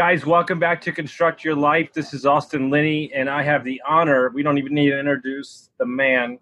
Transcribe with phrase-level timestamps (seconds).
[0.00, 1.92] Guys, welcome back to Construct Your Life.
[1.92, 4.30] This is Austin Linney, and I have the honor.
[4.32, 6.38] We don't even need to introduce the man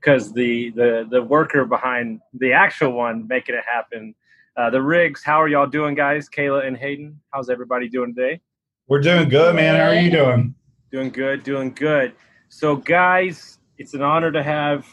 [0.00, 4.14] because the, the the worker behind the actual one making it happen.
[4.56, 6.26] Uh, the Riggs, how are y'all doing, guys?
[6.30, 8.40] Kayla and Haden, how's everybody doing today?
[8.88, 9.74] We're doing good, man.
[9.74, 10.54] How are you doing?
[10.90, 12.14] Doing good, doing good.
[12.48, 14.86] So, guys, it's an honor to have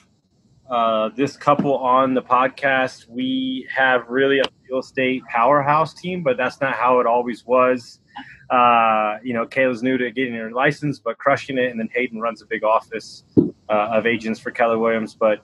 [0.69, 3.07] uh, this couple on the podcast.
[3.07, 8.01] We have really a real estate powerhouse team, but that's not how it always was.
[8.49, 11.69] Uh, you know, Kayla's new to getting her license, but crushing it.
[11.71, 15.13] And then Haden runs a big office uh, of agents for Keller Williams.
[15.13, 15.43] But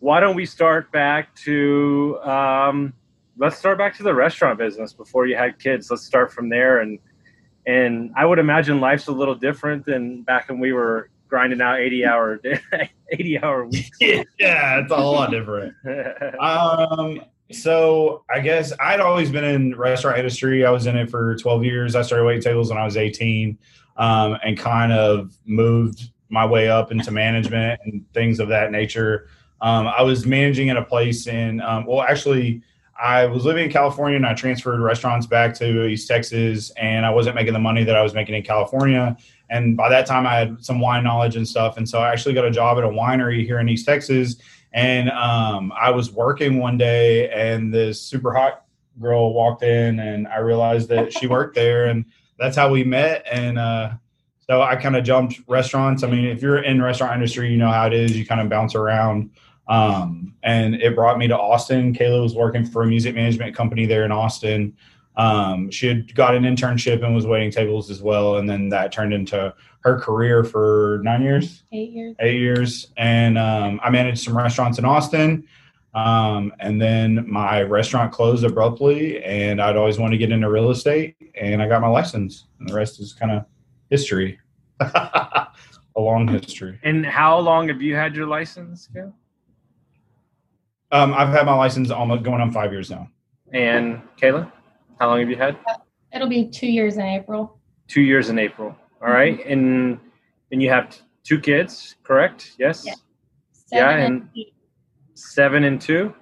[0.00, 2.92] why don't we start back to um,
[3.38, 5.90] let's start back to the restaurant business before you had kids.
[5.90, 6.80] Let's start from there.
[6.80, 6.98] And
[7.66, 11.80] and I would imagine life's a little different than back when we were grinding out
[11.80, 12.40] 80 hour
[13.12, 13.90] 80 hour weeks.
[14.00, 15.74] yeah, it's a lot different.
[16.40, 17.20] um,
[17.52, 20.64] so I guess I'd always been in restaurant industry.
[20.64, 21.94] I was in it for 12 years.
[21.94, 23.56] I started waiting tables when I was 18,
[23.96, 29.28] um, and kind of moved my way up into management and things of that nature.
[29.60, 32.62] Um, I was managing at a place in, um, well, actually,
[33.00, 37.10] I was living in California and I transferred restaurants back to East Texas, and I
[37.10, 39.16] wasn't making the money that I was making in California.
[39.50, 41.76] And by that time, I had some wine knowledge and stuff.
[41.76, 44.36] And so I actually got a job at a winery here in East Texas
[44.76, 48.66] and um, I was working one day, and this super hot
[49.00, 52.04] girl walked in, and I realized that she worked there, and
[52.38, 53.24] that's how we met.
[53.32, 53.92] And uh,
[54.40, 56.02] so I kind of jumped restaurants.
[56.02, 58.14] I mean, if you're in restaurant industry, you know how it is.
[58.14, 59.30] You kind of bounce around.
[59.66, 61.94] Um, and it brought me to Austin.
[61.94, 64.76] Kayla was working for a music management company there in Austin.
[65.16, 68.92] Um, she had got an internship and was waiting tables as well, and then that
[68.92, 74.22] turned into her career for nine years, eight years, eight years, and um, I managed
[74.22, 75.46] some restaurants in Austin.
[75.94, 80.70] Um, and then my restaurant closed abruptly, and I'd always wanted to get into real
[80.70, 83.46] estate, and I got my license, and the rest is kind of
[83.88, 84.38] history,
[84.80, 85.48] a
[85.96, 86.78] long history.
[86.82, 88.90] And how long have you had your license?
[90.92, 93.08] Um, I've had my license almost going on five years now.
[93.52, 94.52] And Kayla?
[94.98, 95.56] How long have you had?
[96.12, 97.58] It'll be two years in April.
[97.88, 98.74] Two years in April.
[99.02, 99.38] All right.
[99.38, 99.52] mm-hmm.
[99.52, 100.00] and
[100.52, 102.52] and you have two kids, correct?
[102.58, 102.84] Yes.
[102.86, 102.94] Yeah.
[103.52, 104.44] Seven yeah, and, and
[105.14, 106.14] seven and two.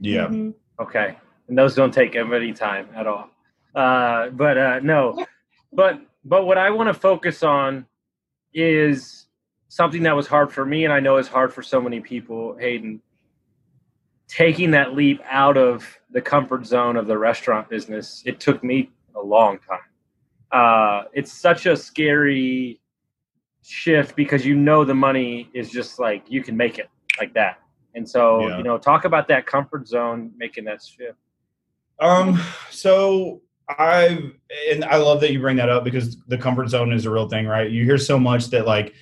[0.00, 0.26] Yeah.
[0.26, 0.50] Mm-hmm.
[0.80, 1.16] Okay,
[1.48, 3.28] and those don't take any time at all.
[3.74, 5.26] Uh, but uh, no,
[5.72, 7.86] but but what I want to focus on
[8.54, 9.26] is
[9.68, 12.56] something that was hard for me, and I know is hard for so many people.
[12.58, 13.00] Haden,
[14.32, 18.90] taking that leap out of the comfort zone of the restaurant business, it took me
[19.14, 19.78] a long time.
[20.50, 22.80] Uh, it's such a scary
[23.62, 26.88] shift because you know the money is just like you can make it
[27.20, 27.58] like that.
[27.94, 28.56] And so, yeah.
[28.56, 31.18] you know, talk about that comfort zone making that shift.
[32.00, 33.42] Um, so
[33.78, 34.32] I've
[34.70, 37.28] and I love that you bring that up because the comfort zone is a real
[37.28, 37.70] thing, right?
[37.70, 38.94] You hear so much that like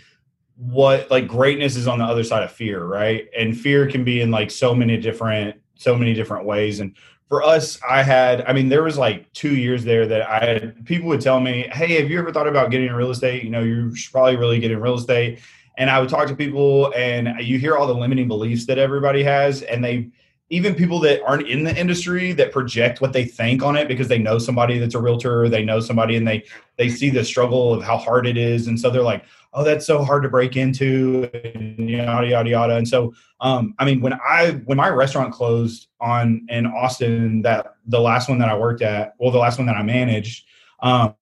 [0.60, 3.28] what like greatness is on the other side of fear, right?
[3.36, 6.80] And fear can be in like so many different so many different ways.
[6.80, 6.94] And
[7.28, 10.84] for us, I had, I mean, there was like two years there that I had
[10.84, 13.42] people would tell me, Hey, have you ever thought about getting in real estate?
[13.42, 15.40] You know, you should probably really get in real estate.
[15.78, 19.22] And I would talk to people and you hear all the limiting beliefs that everybody
[19.22, 19.62] has.
[19.62, 20.10] And they,
[20.50, 24.08] even people that aren't in the industry that project what they think on it because
[24.08, 26.44] they know somebody that's a realtor, they know somebody and they,
[26.76, 28.66] they see the struggle of how hard it is.
[28.66, 32.76] And so they're like, oh, that's so hard to break into, and yada yada yada.
[32.76, 37.74] And so, um, I mean, when I when my restaurant closed on in Austin, that
[37.86, 40.46] the last one that I worked at, well, the last one that I managed,
[40.80, 41.14] um,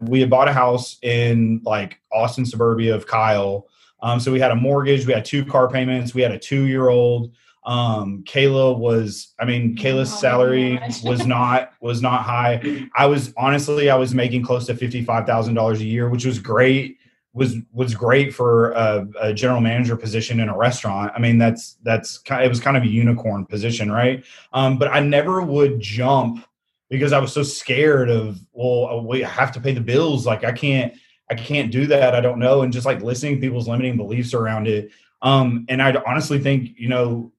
[0.00, 3.68] we had bought a house in like Austin suburbia of Kyle.
[4.02, 6.64] Um, so we had a mortgage, we had two car payments, we had a two
[6.64, 7.32] year old.
[7.64, 12.88] Um, Kayla was, I mean, Kayla's oh, salary was not was not high.
[12.94, 16.26] I was honestly, I was making close to fifty five thousand dollars a year, which
[16.26, 16.98] was great.
[17.34, 21.12] Was was great for a, a, general manager position in a restaurant.
[21.14, 22.20] I mean, that's that's.
[22.30, 24.24] It was kind of a unicorn position, right?
[24.52, 26.46] Um, but I never would jump
[26.88, 28.38] because I was so scared of.
[28.52, 30.26] Well, we have to pay the bills.
[30.26, 30.94] Like I can't.
[31.28, 32.14] I can't do that.
[32.14, 32.62] I don't know.
[32.62, 34.90] And just like listening people's limiting beliefs around it.
[35.22, 37.32] Um, and I honestly think, you know,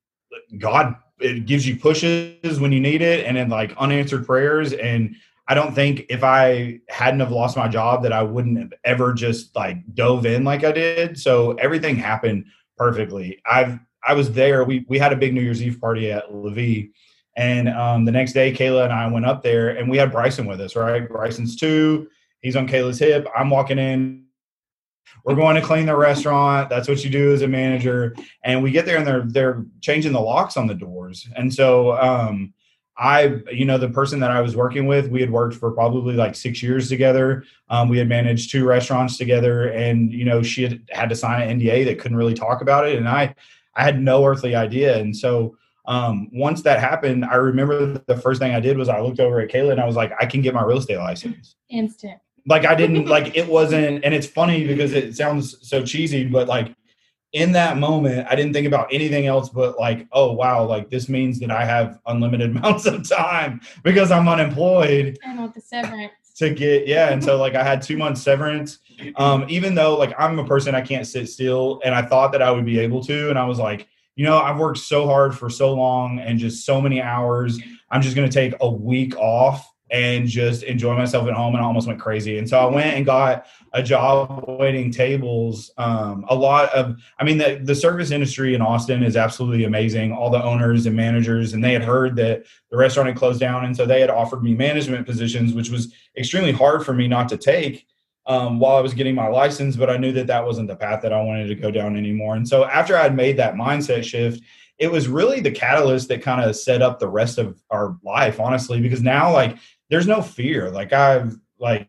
[0.58, 4.74] God it gives you pushes when you need it, and then like unanswered prayers.
[4.74, 5.16] And
[5.48, 9.14] I don't think if I hadn't have lost my job that I wouldn't have ever
[9.14, 11.20] just like dove in like I did.
[11.20, 12.46] So everything happened
[12.78, 13.42] perfectly.
[13.46, 14.64] I've I was there.
[14.64, 16.92] We we had a big New Year's Eve party at Levy,
[17.36, 20.48] and um, the next day Kayla and I went up there, and we had Bryson
[20.48, 20.76] with us.
[20.76, 22.08] Right, Bryson's two.
[22.42, 23.28] He's on Kayla's hip.
[23.36, 24.26] I'm walking in.
[25.24, 26.70] We're going to clean the restaurant.
[26.70, 28.16] That's what you do as a manager.
[28.44, 31.28] And we get there, and they're they're changing the locks on the doors.
[31.36, 32.54] And so um,
[32.98, 36.16] I, you know, the person that I was working with, we had worked for probably
[36.16, 37.44] like six years together.
[37.70, 41.42] Um, we had managed two restaurants together, and you know, she had had to sign
[41.42, 43.36] an NDA that couldn't really talk about it, and I,
[43.76, 44.98] I had no earthly idea.
[44.98, 45.58] And so,
[45.88, 49.42] um, once that happened, I remember the first thing I did was I looked over
[49.42, 51.56] at Kayla and I was like, I can get my real estate license.
[51.70, 52.20] Instant.
[52.48, 56.48] Like I didn't like it wasn't, and it's funny because it sounds so cheesy, but
[56.48, 56.74] like
[57.36, 61.10] in that moment, I didn't think about anything else but like, oh wow, like this
[61.10, 65.20] means that I have unlimited amounts of time because I'm unemployed.
[65.24, 66.14] I the severance.
[66.38, 68.80] To get yeah, and so like I had two months severance.
[69.18, 72.42] Um, even though like I'm a person I can't sit still, and I thought that
[72.42, 75.38] I would be able to, and I was like, you know, I've worked so hard
[75.38, 77.60] for so long and just so many hours.
[77.90, 81.68] I'm just gonna take a week off and just enjoy myself at home and I
[81.68, 82.40] almost went crazy.
[82.40, 85.72] And so I went and got a job waiting tables.
[85.78, 90.12] Um, a lot of, I mean, the, the service industry in Austin is absolutely amazing.
[90.12, 93.66] All the owners and managers, and they had heard that the restaurant had closed down.
[93.66, 97.30] And so they had offered me management positions, which was extremely hard for me not
[97.30, 97.86] to take
[98.26, 99.76] um, while I was getting my license.
[99.76, 102.36] But I knew that that wasn't the path that I wanted to go down anymore.
[102.38, 104.42] And so after I had made that mindset shift,
[104.78, 108.40] it was really the catalyst that kind of set up the rest of our life,
[108.40, 109.58] honestly, because now like
[109.90, 110.70] there's no fear.
[110.70, 111.88] Like I've like,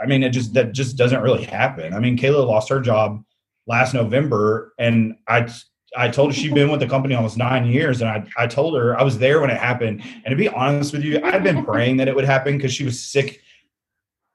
[0.00, 1.94] I mean, it just that just doesn't really happen.
[1.94, 3.22] I mean, Kayla lost her job
[3.66, 5.48] last November, and I
[5.96, 8.76] I told her she'd been with the company almost nine years, and I I told
[8.76, 10.02] her I was there when it happened.
[10.24, 12.84] And to be honest with you, I'd been praying that it would happen because she
[12.84, 13.42] was sick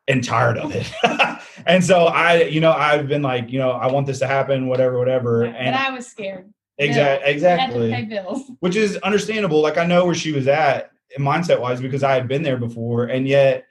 [0.07, 0.89] and tired of it.
[1.65, 4.67] and so I, you know, I've been like, you know, I want this to happen,
[4.67, 5.43] whatever, whatever.
[5.43, 6.53] And but I was scared.
[6.77, 7.31] Exactly.
[7.31, 8.55] Exactly.
[8.59, 9.61] Which is understandable.
[9.61, 13.05] Like I know where she was at, mindset wise because I had been there before,
[13.05, 13.65] and yet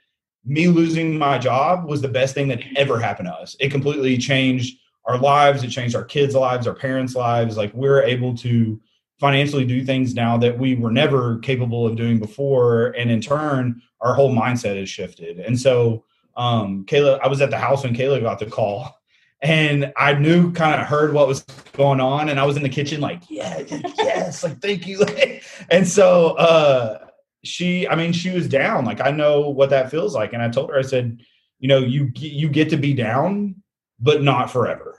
[0.45, 3.55] me losing my job was the best thing that ever happened to us.
[3.59, 5.63] It completely changed our lives.
[5.63, 7.57] It changed our kids' lives, our parents' lives.
[7.57, 8.79] Like we're able to
[9.19, 13.81] financially do things now that we were never capable of doing before, and in turn,
[14.01, 15.39] our whole mindset has shifted.
[15.39, 16.03] And so,
[16.35, 18.93] um, Kayla, I was at the house when Kayla got the call.
[19.39, 21.41] And I knew, kind of heard what was
[21.73, 23.61] going on, and I was in the kitchen, like, yeah,
[23.99, 25.05] yes, like, thank you.
[25.69, 27.06] and so, uh,
[27.43, 28.85] she i mean she was down.
[28.85, 30.33] Like i know what that feels like.
[30.33, 31.19] And i told her i said
[31.59, 33.55] you know you you get to be down
[33.99, 34.93] but not forever.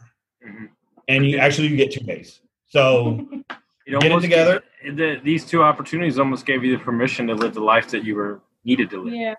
[0.46, 0.67] Mm-hmm.
[1.08, 2.40] and you actually you get two days.
[2.67, 3.29] So
[3.87, 4.62] you get it together.
[4.82, 8.05] gave, the, these two opportunities almost gave you the permission to live the life that
[8.05, 9.14] you were needed to live.
[9.14, 9.35] Yeah.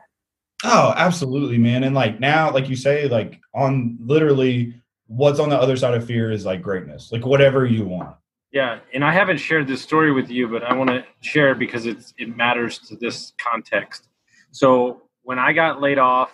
[0.64, 1.84] Oh absolutely man.
[1.84, 6.06] And like now like you say like on literally what's on the other side of
[6.06, 7.12] fear is like greatness.
[7.12, 8.16] Like whatever you want
[8.52, 11.86] yeah, and I haven't shared this story with you, but I want to share because
[11.86, 14.08] it's it matters to this context.
[14.52, 16.32] So when I got laid off,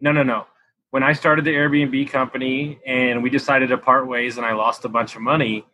[0.00, 0.46] no, no, no.
[0.90, 4.86] When I started the Airbnb company and we decided to part ways, and I lost
[4.86, 5.66] a bunch of money,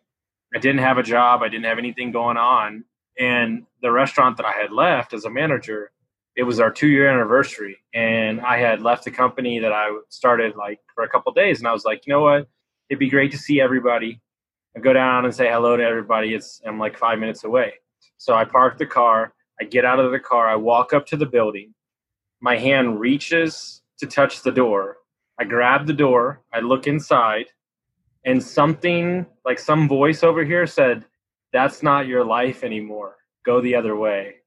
[0.53, 2.83] I didn't have a job, I didn't have anything going on,
[3.17, 5.91] and the restaurant that I had left as a manager,
[6.35, 10.57] it was our two year anniversary, and I had left the company that I started
[10.57, 12.49] like for a couple days, and I was like, you know what,
[12.89, 14.19] it'd be great to see everybody
[14.75, 16.33] I go down and say hello to everybody.
[16.33, 17.75] It's I'm like five minutes away.
[18.17, 19.33] So I park the car.
[19.61, 20.49] I get out of the car.
[20.49, 21.73] I walk up to the building.
[22.41, 24.97] My hand reaches to touch the door.
[25.39, 26.41] I grab the door.
[26.53, 27.45] I look inside,
[28.25, 31.05] and something like some voice over here said,
[31.53, 33.17] "That's not your life anymore.
[33.45, 34.37] Go the other way."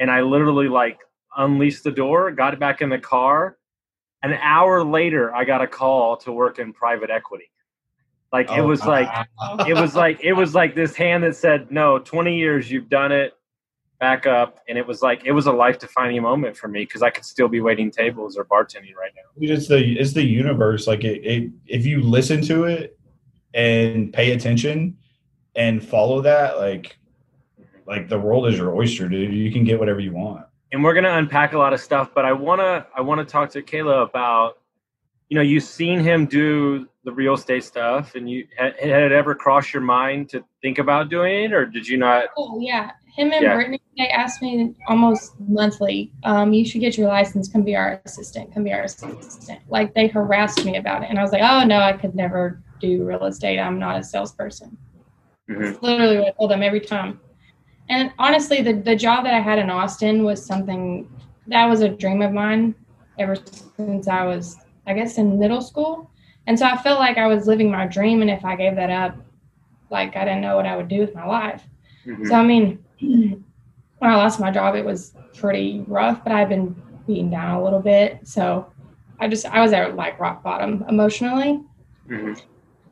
[0.00, 0.98] And I literally like
[1.36, 3.58] unleashed the door, got back in the car.
[4.24, 7.50] An hour later, I got a call to work in private equity.
[8.32, 9.08] Like it oh, was like
[9.66, 13.10] it was like it was like this hand that said, "No, 20 years you've done
[13.10, 13.34] it.
[14.00, 17.02] Back up." And it was like it was a life defining moment for me because
[17.02, 19.22] I could still be waiting tables or bartending right now.
[19.40, 20.86] It's the it's the universe.
[20.86, 22.98] Like it, it, if you listen to it
[23.54, 24.98] and pay attention
[25.56, 26.98] and follow that, like
[27.86, 29.32] like the world is your oyster, dude.
[29.32, 30.44] You can get whatever you want.
[30.70, 33.62] And we're gonna unpack a lot of stuff, but I wanna I wanna talk to
[33.62, 34.57] Kayla about
[35.28, 39.12] you know you've seen him do the real estate stuff and you had, had, it
[39.12, 42.26] ever crossed your mind to think about doing it or did you not?
[42.36, 42.92] Oh yeah.
[43.16, 43.54] Him and yeah.
[43.54, 47.48] brittany they asked me almost monthly um, you should get your license.
[47.48, 48.54] Come be our assistant.
[48.54, 49.60] Come be our assistant.
[49.68, 52.62] Like they harassed me about it and i was like oh no i could never
[52.80, 53.58] do real estate.
[53.58, 54.76] I'm not a salesperson.
[55.50, 55.82] Mm-hmm.
[55.82, 57.20] literally what i told them every time.
[57.88, 61.10] And honestly the, the job that i had in austin was something
[61.46, 62.74] that was a dream of mine
[63.18, 63.36] ever
[63.76, 64.56] since I was,
[64.88, 66.10] I guess, in middle school.
[66.46, 68.22] And so I felt like I was living my dream.
[68.22, 69.16] And if I gave that up,
[69.90, 71.62] like I didn't know what I would do with my life.
[72.06, 72.26] Mm-hmm.
[72.26, 73.44] So, I mean, when
[74.10, 76.74] I lost my job, it was pretty rough, but I've been
[77.06, 78.26] beaten down a little bit.
[78.26, 78.72] So
[79.20, 81.60] I just, I was at like rock bottom emotionally.
[82.08, 82.34] Mm-hmm.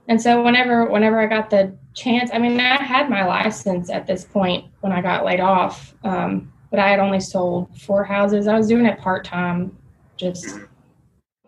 [0.09, 4.07] And so whenever, whenever I got the chance, I mean, I had my license at
[4.07, 5.95] this point when I got laid off.
[6.05, 8.47] Um, but I had only sold four houses.
[8.47, 9.77] I was doing it part time,
[10.17, 10.59] just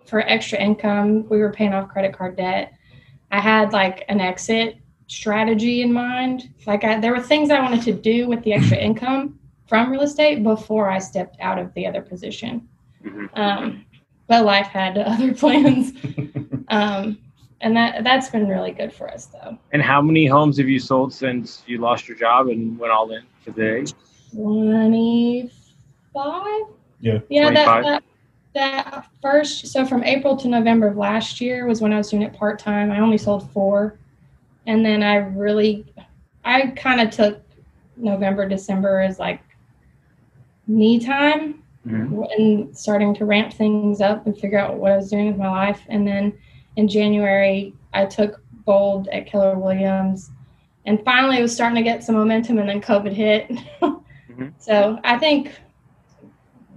[0.08, 1.28] for extra income.
[1.28, 2.72] We were paying off credit card debt.
[3.30, 6.50] I had like an exit strategy in mind.
[6.66, 10.00] Like I, there were things I wanted to do with the extra income from real
[10.00, 12.66] estate before I stepped out of the other position.
[13.04, 13.26] Mm-hmm.
[13.34, 13.84] Um,
[14.26, 15.92] but life had other plans.
[16.68, 17.18] um,
[17.60, 19.58] and that that's been really good for us though.
[19.72, 23.10] And how many homes have you sold since you lost your job and went all
[23.10, 23.84] in today?
[24.32, 25.50] 25.
[27.00, 27.18] Yeah.
[27.28, 28.04] Yeah, that, that,
[28.54, 32.22] that first, so from April to November of last year was when I was doing
[32.22, 32.90] it part time.
[32.90, 33.98] I only sold four.
[34.66, 35.86] And then I really,
[36.44, 37.40] I kind of took
[37.96, 39.40] November, December as like
[40.66, 42.22] me time mm-hmm.
[42.36, 45.48] and starting to ramp things up and figure out what I was doing with my
[45.48, 45.80] life.
[45.88, 46.36] And then
[46.76, 50.30] in January, I took gold at Keller Williams.
[50.84, 53.50] And finally, it was starting to get some momentum, and then COVID hit.
[54.38, 54.50] Mm-hmm.
[54.58, 55.58] So I think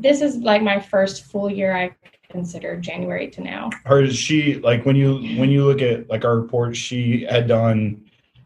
[0.01, 1.95] this is like my first full year I
[2.29, 3.69] consider January to now.
[3.85, 8.03] Her she like when you when you look at like our report, she had done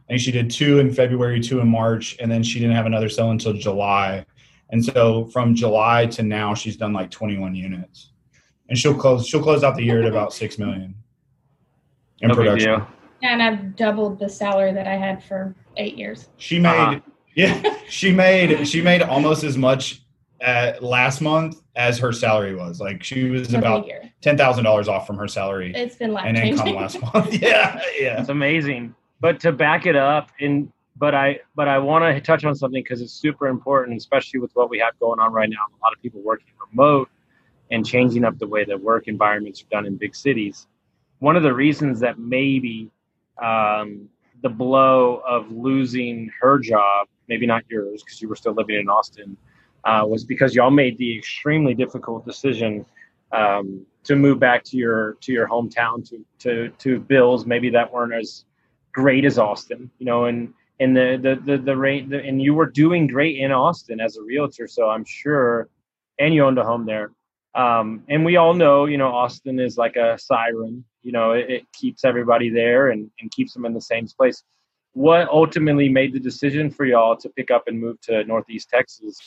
[0.08, 2.86] I think she did two in February, two in March, and then she didn't have
[2.86, 4.26] another sell until July.
[4.70, 8.12] And so from July to now she's done like 21 units.
[8.70, 10.96] And she'll close she'll close out the year at about six million
[12.22, 12.86] in no production.
[13.24, 16.28] And I've doubled the salary that I had for eight years.
[16.38, 17.00] She made uh-huh.
[17.36, 20.05] Yeah, she made she made almost as much
[20.46, 22.80] at last month as her salary was.
[22.80, 23.88] Like she was For about
[24.22, 25.74] ten thousand dollars off from her salary.
[25.76, 27.34] It's been life and income last month.
[27.42, 28.96] yeah, yeah, it's amazing.
[29.20, 32.82] But to back it up, and but I but I want to touch on something
[32.82, 35.58] because it's super important, especially with what we have going on right now.
[35.58, 37.10] A lot of people working remote
[37.72, 40.68] and changing up the way that work environments are done in big cities.
[41.20, 42.92] One of the reasons that maybe
[43.42, 44.08] um,
[44.44, 48.88] the blow of losing her job maybe not yours because you were still living in
[48.90, 49.38] Austin,
[49.86, 52.86] uh, was because y'all made the extremely difficult decision
[53.32, 57.92] um, to move back to your to your hometown to to to bills maybe that
[57.92, 58.46] weren't as
[58.92, 62.54] great as Austin, you know, and and the the the, the rate the, and you
[62.54, 65.70] were doing great in Austin as a realtor, so I'm sure,
[66.20, 67.12] and you owned a home there.
[67.54, 70.84] Um, and we all know, you know, Austin is like a siren.
[71.04, 74.44] You know, it, it keeps everybody there and, and keeps them in the same place
[74.96, 79.20] what ultimately made the decision for y'all to pick up and move to Northeast Texas,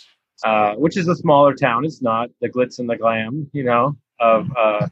[0.45, 1.85] uh, which is a smaller town.
[1.85, 4.49] It's not the glitz and the glam, you know, of.
[4.57, 4.89] Uh,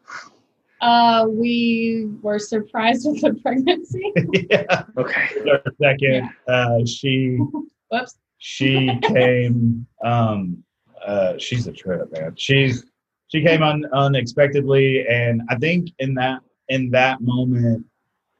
[0.80, 4.12] uh, we were surprised with the pregnancy.
[4.50, 4.84] yeah.
[4.96, 5.26] Okay.
[5.28, 6.54] For a second, yeah.
[6.54, 7.38] uh, she.
[7.90, 8.18] Whoops.
[8.38, 9.86] She came.
[10.04, 10.62] Um,
[11.04, 12.34] uh, she's a trip, man.
[12.36, 12.84] She's
[13.28, 17.84] she came un, unexpectedly, and I think in that in that moment,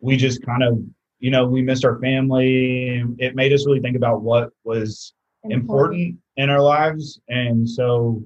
[0.00, 0.78] we just kind of
[1.20, 3.04] you know, we missed our family.
[3.18, 5.14] It made us really think about what was
[5.44, 7.20] important, important in our lives.
[7.28, 8.22] And so,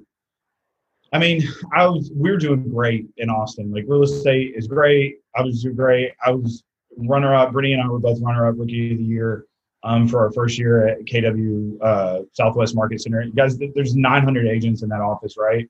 [1.11, 1.43] I mean,
[1.75, 3.71] I was, we are doing great in Austin.
[3.71, 5.17] Like real estate is great.
[5.35, 6.13] I was doing great.
[6.25, 6.63] I was
[6.97, 7.51] runner up.
[7.51, 9.45] Brittany and I were both runner up rookie of the year
[9.83, 13.23] um, for our first year at KW uh, Southwest Market Center.
[13.23, 15.69] You guys, there's 900 agents in that office, right?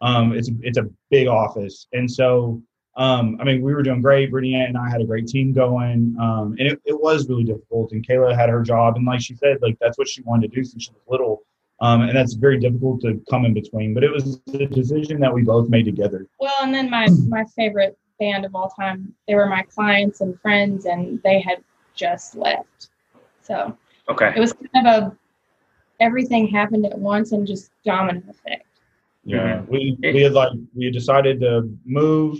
[0.00, 2.62] Um, it's it's a big office, and so
[2.98, 4.30] um, I mean, we were doing great.
[4.30, 7.92] Brittany and I had a great team going, um, and it, it was really difficult.
[7.92, 10.56] And Kayla had her job, and like she said, like that's what she wanted to
[10.56, 11.42] do since she was little,
[11.80, 13.94] um, and that's very difficult to come in between.
[13.94, 16.26] But it was a decision that we both made together.
[16.40, 20.40] Well, and then my my favorite band of all time, they were my clients and
[20.40, 21.62] friends, and they had
[21.94, 22.88] just left.
[23.42, 23.76] So
[24.08, 25.16] okay, it was kind of a
[26.00, 28.66] everything happened at once and just domino effect.
[29.24, 32.38] Yeah, we we had like we had decided to move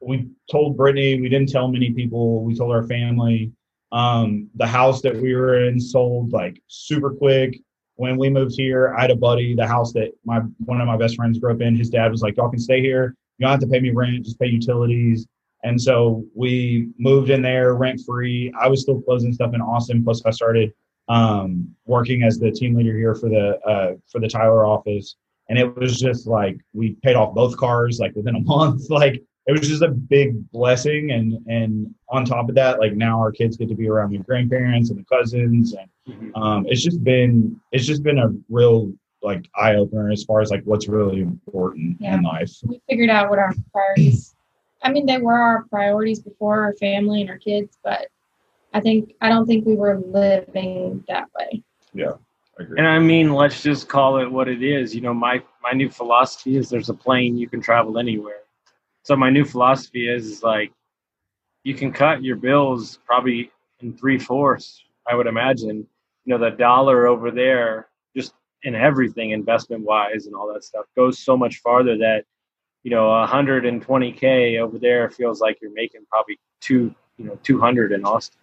[0.00, 3.52] we told Brittany, we didn't tell many people, we told our family.
[3.92, 7.58] Um, the house that we were in sold like super quick.
[7.96, 10.96] When we moved here, I had a buddy, the house that my one of my
[10.96, 11.76] best friends grew up in.
[11.76, 13.14] His dad was like, Y'all can stay here.
[13.38, 15.26] You don't have to pay me rent, just pay utilities.
[15.64, 18.52] And so we moved in there rent free.
[18.58, 20.04] I was still closing stuff in Austin.
[20.04, 20.72] Plus, I started
[21.08, 25.16] um, working as the team leader here for the uh, for the Tyler office.
[25.48, 28.90] And it was just like we paid off both cars like within a month.
[28.90, 33.18] Like it was just a big blessing and and on top of that like now
[33.18, 36.34] our kids get to be around their grandparents and the cousins and mm-hmm.
[36.34, 40.50] um, it's just been it's just been a real like eye opener as far as
[40.50, 42.16] like what's really important Yeah.
[42.16, 42.52] in life.
[42.64, 44.34] We figured out what our priorities.
[44.82, 48.08] I mean, they were our priorities before our family and our kids, but
[48.72, 51.62] I think I don't think we were living that way.
[51.92, 52.12] Yeah.
[52.58, 52.62] I.
[52.76, 54.94] And I mean, let's just call it what it is.
[54.94, 58.42] You know, my my new philosophy is there's a plane you can travel anywhere.
[59.02, 60.72] So my new philosophy is, is like
[61.64, 64.82] you can cut your bills probably in three fourths.
[65.08, 65.86] I would imagine.
[66.26, 70.84] You know, the dollar over there, just in everything, investment wise and all that stuff,
[70.94, 72.24] goes so much farther that
[72.86, 78.04] you know, 120k over there feels like you're making probably two, you know, 200 in
[78.04, 78.38] Austin.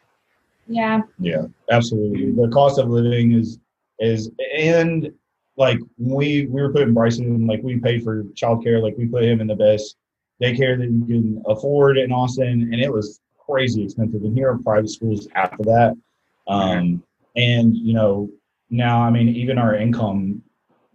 [0.68, 2.32] Yeah, Yeah, absolutely.
[2.32, 3.60] The cost of living is
[4.00, 5.13] is and
[5.56, 9.24] like we we were putting Bryson in, like we paid for childcare, like we put
[9.24, 9.96] him in the best
[10.42, 14.24] daycare that you can afford in Austin, and it was crazy expensive.
[14.24, 15.96] And here are private schools after that.
[16.50, 17.02] Um,
[17.36, 18.30] and you know,
[18.70, 20.42] now I mean, even our income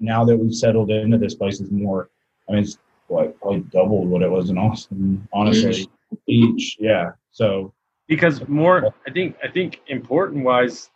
[0.01, 2.11] now that we've settled into this place is more.
[2.49, 2.79] I mean, it's
[3.09, 5.89] like probably doubled what it was in Austin, honestly.
[6.27, 7.13] Each, yeah.
[7.31, 7.73] So
[8.09, 10.91] because more i think i think important wise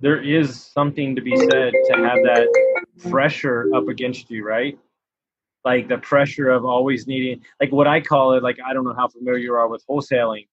[0.00, 2.46] there is something to be said to have that
[3.10, 4.78] pressure up against you right
[5.64, 8.94] like the pressure of always needing like what i call it like i don't know
[8.94, 10.46] how familiar you are with wholesaling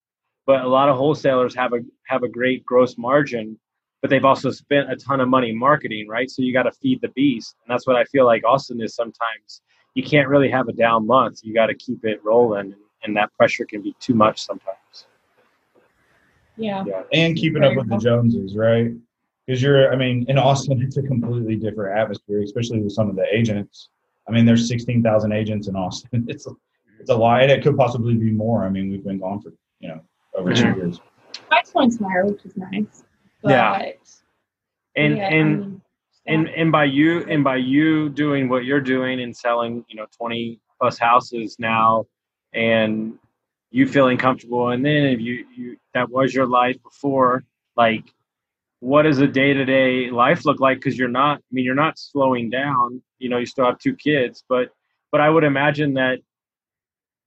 [0.47, 3.59] but a lot of wholesalers have a have a great gross margin
[4.01, 6.99] but they've also spent a ton of money marketing right so you got to feed
[7.01, 9.61] the beast and that's what i feel like austin is sometimes
[9.93, 13.33] you can't really have a down month you got to keep it rolling and that
[13.35, 15.07] pressure can be too much sometimes
[16.59, 16.83] yeah.
[16.85, 18.91] yeah and keeping up with the Joneses, right?
[19.47, 23.15] Because you're, I mean, in Austin, it's a completely different atmosphere, especially with some of
[23.15, 23.89] the agents.
[24.27, 26.25] I mean, there's 16,000 agents in Austin.
[26.29, 26.51] It's a,
[26.99, 28.65] it's a lot, and it could possibly be more.
[28.65, 30.01] I mean, we've been gone for you know
[30.35, 30.75] over two Mhm.
[30.75, 30.99] years.
[31.47, 33.05] Price point's higher, which is nice.
[33.43, 33.91] But, Yeah.
[34.95, 35.81] and yeah, I and mean,
[36.27, 40.05] and and by you and by you doing what you're doing and selling you know
[40.17, 42.05] 20 plus houses now
[42.53, 43.17] and
[43.71, 47.43] you feeling comfortable and then if you you that was your life before
[47.75, 48.03] like
[48.79, 52.49] what does a day-to-day life look like because you're not i mean you're not slowing
[52.49, 54.69] down you know you still have two kids but
[55.11, 56.19] but i would imagine that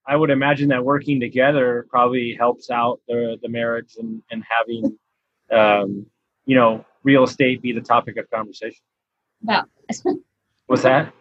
[0.06, 4.98] i would imagine that working together probably helps out the the marriage and and having
[5.52, 6.06] um
[6.46, 8.80] you know real estate be the topic of conversation
[9.42, 9.68] about
[10.66, 11.12] What's that?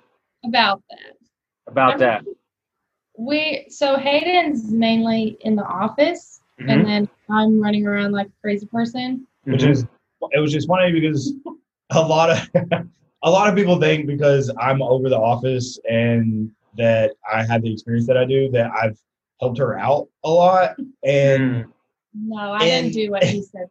[0.45, 1.15] about that.
[1.67, 2.23] About that.
[3.17, 6.69] We so Haden's mainly in the office, Mm-hmm.
[6.69, 9.25] and then I'm running around like a crazy person.
[9.45, 9.85] which is
[10.31, 11.33] it was just funny because
[11.89, 12.47] a lot of
[13.23, 17.73] a lot of people think because I'm over the office and that I have the
[17.73, 18.99] experience that I do that I've
[19.39, 21.65] helped her out a lot and.
[21.65, 21.71] Mm.
[22.13, 23.67] No, I And- didn't do what he said.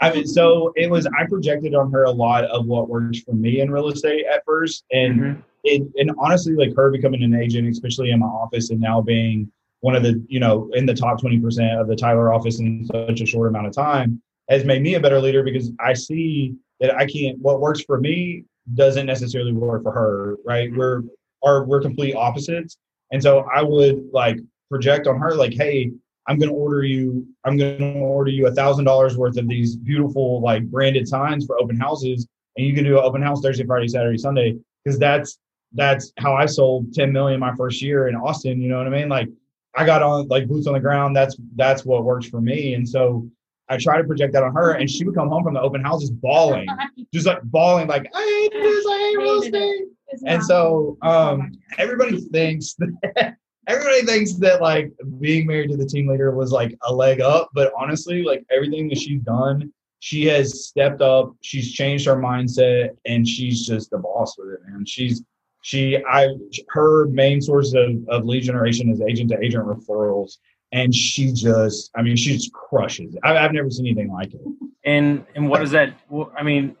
[0.00, 1.06] I mean, so it was.
[1.06, 4.42] I projected on her a lot of what works for me in real estate at
[4.46, 5.42] first, and Mhm.
[5.64, 9.50] it, and honestly, like her becoming an agent, especially in my office, and now being
[9.80, 12.86] one of the, you know, in the top twenty percent of the Tyler office in
[12.86, 16.54] such a short amount of time, has made me a better leader because I see
[16.80, 17.38] that I can't.
[17.38, 20.36] What works for me doesn't necessarily work for her.
[20.46, 20.74] Right?
[20.74, 21.02] We're
[21.42, 22.78] are we're complete opposites,
[23.12, 24.38] and so I would like
[24.70, 25.90] project on her like, hey,
[26.26, 27.26] I'm going to order you.
[27.44, 31.46] I'm going to order you a thousand dollars worth of these beautiful like branded signs
[31.46, 34.98] for open houses, and you can do an open house Thursday, Friday, Saturday, Sunday because
[34.98, 35.38] that's
[35.72, 38.60] that's how I sold 10 million my first year in Austin.
[38.60, 39.08] You know what I mean?
[39.08, 39.28] Like
[39.76, 41.16] I got on like boots on the ground.
[41.16, 43.28] That's that's what works for me, and so
[43.68, 45.82] I try to project that on her, and she would come home from the open
[45.82, 46.66] houses bawling,
[47.14, 49.84] just like bawling, like I hate this, I hate real estate.
[50.26, 53.36] And so um, everybody thinks that
[53.70, 57.50] everybody thinks that like being married to the team leader was like a leg up
[57.54, 62.90] but honestly like everything that she's done she has stepped up she's changed her mindset
[63.06, 65.22] and she's just the boss with it man she's
[65.62, 66.28] she i
[66.68, 70.38] her main source of, of lead generation is agent to agent referrals
[70.72, 73.20] and she just i mean she just crushes it.
[73.22, 74.40] I, i've never seen anything like it
[74.84, 75.94] And and what is that?
[76.36, 76.76] I mean,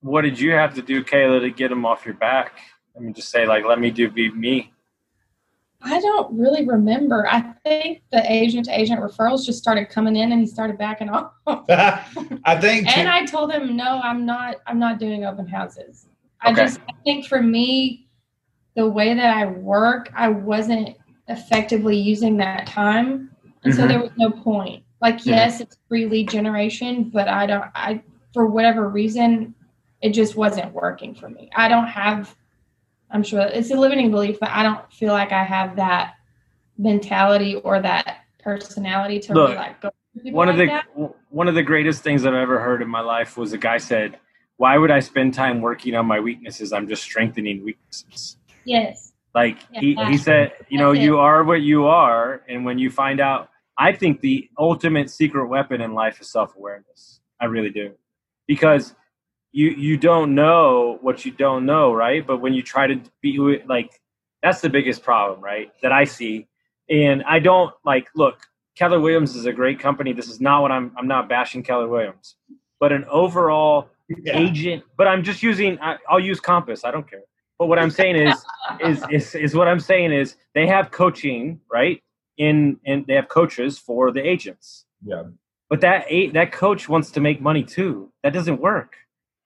[0.00, 2.58] what did you have to do, Kayla, to get him off your back?
[2.96, 4.72] I mean, just say like, let me do be me.
[5.84, 7.26] I don't really remember.
[7.30, 11.10] I think the agent to agent referrals just started coming in, and he started backing
[11.10, 11.32] off.
[11.46, 14.56] i think and I told him, no, I'm not.
[14.66, 16.06] I'm not doing open houses.
[16.40, 16.62] I Okay.
[16.62, 18.08] just I think for me,
[18.76, 20.96] the way that I work, I wasn't
[21.28, 23.30] effectively using that time,
[23.62, 23.88] and so Mhm.
[23.88, 24.82] there was no point.
[25.00, 27.64] Like, yes, it's free lead generation, but I don't.
[27.74, 29.54] I for whatever reason,
[30.00, 31.50] it just wasn't working for me.
[31.54, 32.34] I don't have.
[33.14, 36.14] I'm sure it's a limiting belief, but I don't feel like I have that
[36.76, 39.90] mentality or that personality to Look, really like go.
[40.24, 40.86] One of the that.
[41.30, 44.18] one of the greatest things I've ever heard in my life was a guy said,
[44.56, 46.72] why would I spend time working on my weaknesses?
[46.72, 48.36] I'm just strengthening weaknesses.
[48.64, 49.12] Yes.
[49.32, 52.42] Like Yeah, he, he said, you know, you are what you are.
[52.48, 53.48] And when you find out,
[53.78, 57.20] I think the ultimate secret weapon in life is self awareness.
[57.40, 57.92] I really do.
[58.46, 58.94] Because
[59.54, 62.26] you you don't know what you don't know, right?
[62.26, 63.38] But when you try to be
[63.68, 64.02] like
[64.42, 65.72] that's the biggest problem, right?
[65.82, 66.48] That I see.
[66.90, 68.40] And I don't like look,
[68.76, 70.14] Keller Williams is a great company.
[70.14, 72.36] This is not what I'm I'm not bashing Keller Williams.
[72.80, 73.90] But an overall
[74.24, 74.34] Yeah.
[74.38, 77.24] agent but i'm just using I, i'll use compass i don't care
[77.60, 78.44] but what i'm saying is
[78.80, 82.02] is is is what i'm saying is they have coaching right
[82.38, 85.24] in and they have coaches for the agents Yeah.
[85.70, 88.96] but that that coach wants to make money too that doesn't work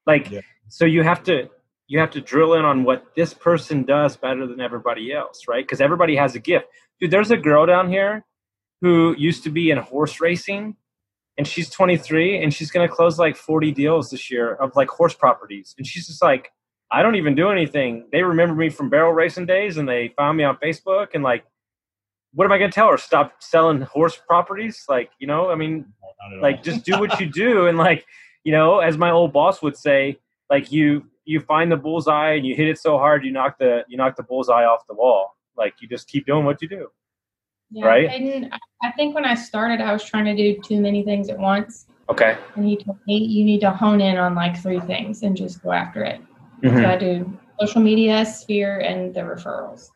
[0.09, 0.41] like Yeah.
[0.69, 1.49] so you have to
[1.91, 5.65] you have to drill in on what this person does better than everybody else right?
[5.65, 6.67] Because everybody has a gift.
[7.01, 8.25] Dude there's a girl down here
[8.81, 10.75] who used to be in horse racing
[11.37, 14.89] and she's 23 and she's going to close like 40 deals this year of like
[14.89, 15.75] horse properties.
[15.79, 16.51] And she's just like
[16.91, 17.93] i don't even do anything.
[18.13, 21.45] They remember me from barrel racing days and they found me on facebook and like
[22.35, 22.99] what am i going to tell her?
[22.99, 24.77] Stop selling horse properties?
[24.89, 26.43] Like you know i mean Not at all.
[26.43, 28.05] like just do what you do and like
[28.45, 30.19] you know as my old boss would say
[30.51, 33.85] like you you find the bullseye and you hit it so hard you knock the
[33.89, 36.89] you knock the bullseye off the wall like you just keep doing what you do
[37.71, 38.09] Yeah, Right?
[38.09, 41.29] Haden, I- I think when I started, I was trying to do too many things
[41.29, 41.87] at once.
[42.09, 45.37] okay And he told me you need to hone in on like three things and
[45.37, 46.21] just go after it.
[46.63, 46.87] So Mhm.
[46.87, 49.89] I do social media, sphere, and the referrals.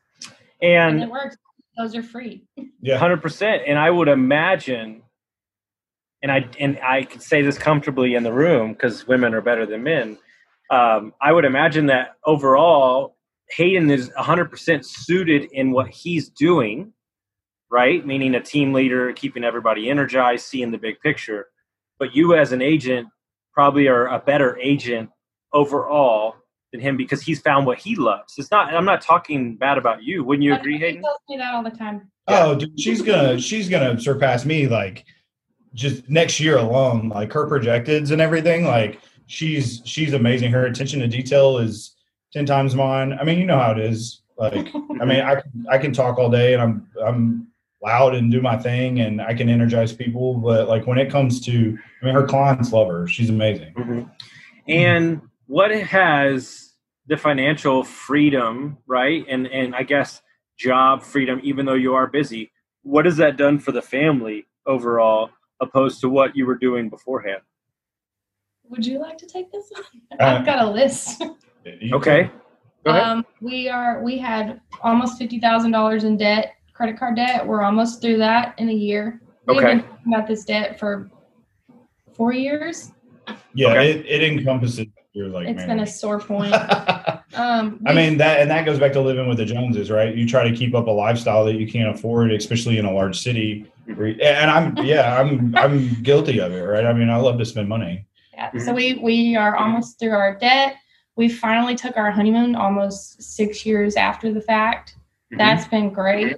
[0.61, 1.37] And, and it works.
[1.78, 2.44] Those are free.
[2.83, 2.98] yeah.
[2.98, 3.62] hundred percent.
[3.68, 5.02] And I would imagine,
[6.22, 9.66] and I and I could say this comfortably in the room because women are better
[9.66, 10.18] than men.
[10.70, 13.16] Um, I would imagine that overall,
[13.50, 16.92] Haden is hundred percent suited in what he's doing,
[17.70, 18.06] right?
[18.06, 21.48] Meaning a team leader, keeping everybody energized, seeing the big picture.
[21.98, 23.08] But you, as an agent,
[23.52, 25.11] probably are a better agent
[25.52, 26.37] overall
[26.72, 28.35] than him because he's found what he loves.
[28.38, 28.72] It's not.
[28.72, 30.22] I'm not talking bad about you.
[30.24, 31.02] Wouldn't you agree, Haden?
[31.02, 32.11] tells me that all the time.
[32.28, 35.04] Oh, dude, she's gonna she's gonna surpass me like
[35.74, 37.08] just next year alone.
[37.08, 38.64] Like her projecteds and everything.
[38.64, 40.52] Like she's she's amazing.
[40.52, 41.96] Her attention to detail is
[42.32, 43.12] ten times mine.
[43.12, 44.22] I mean, you know how it is.
[44.38, 44.68] Like
[45.00, 47.48] I mean, I can I can talk all day and I'm I'm
[47.82, 50.35] loud and do my thing and I can energize people.
[50.35, 53.06] But like when it comes to, I mean, her clients love her.
[53.06, 53.74] She's amazing.
[53.74, 54.11] Mhm.
[54.68, 56.74] And what has
[57.06, 59.24] the financial freedom, right?
[59.28, 60.22] And and I guess
[60.58, 65.30] job freedom, even though you are busy, what has that done for the family overall,
[65.62, 67.40] opposed to what you were doing beforehand?
[68.68, 69.85] Would you like to take this one?
[70.20, 71.22] Uh, I've got a list.
[71.92, 72.31] Okay.
[72.85, 73.03] Go ahead.
[73.03, 77.46] Um, we are we had almost fifty thousand dollars in debt, credit card debt.
[77.46, 79.20] We're almost through that in a year.
[79.46, 79.66] We've Okay.
[79.77, 81.11] been talking about this debt for
[82.14, 82.92] four years.
[83.55, 83.90] Yeah, Okay.
[83.92, 85.48] it, it encompasses your like.
[85.48, 86.53] It's been a sore point.
[87.35, 90.14] Um, I mean that, and that goes back to living with the Joneses, right?
[90.14, 93.21] You try to keep up a lifestyle that you can't afford, especially in a large
[93.21, 93.71] city.
[93.87, 96.85] And I'm, yeah, I'm, I'm guilty of it, right?
[96.85, 98.07] I mean, I love to spend money.
[98.35, 98.51] Yeah.
[98.59, 100.77] So we we are almost through our debt.
[101.16, 104.97] We finally took our honeymoon almost six years after the fact.
[104.97, 105.38] Mm-hmm.
[105.38, 106.37] That's been great.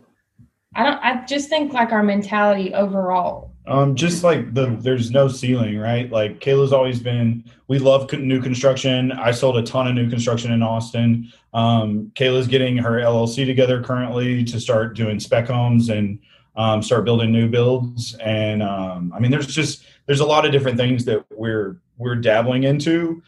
[0.74, 0.98] I don't.
[1.02, 3.53] I just think like our mentality overall.
[3.66, 6.10] Um, just like the, there's no ceiling, right?
[6.10, 7.44] Like Kayla's always been.
[7.66, 9.10] We love new construction.
[9.12, 11.32] I sold a ton of new construction in Austin.
[11.54, 16.18] Um, Kayla's getting her LLC together currently to start doing spec homes and
[16.56, 18.14] um, start building new builds.
[18.16, 22.16] And um, I mean, there's just there's a lot of different things that we're we're
[22.16, 23.22] dabbling into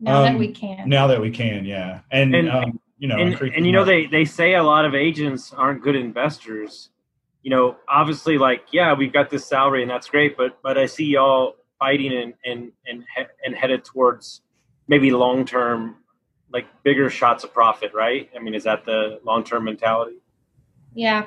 [0.00, 0.88] Now that Um, we can.
[0.88, 2.00] now that we can, yeah.
[2.10, 4.92] And, And- um, you know, and, and you know they, they say a lot of
[4.92, 6.90] agents aren't good investors
[7.42, 10.86] you know obviously like yeah we've got this salary and that's great but but i
[10.86, 14.42] see y'all fighting and and and, he- and headed towards
[14.88, 15.96] maybe long term
[16.52, 18.28] like bigger shots of profit right?
[18.34, 20.16] I mean is that the long term mentality?
[20.94, 21.26] Yeah.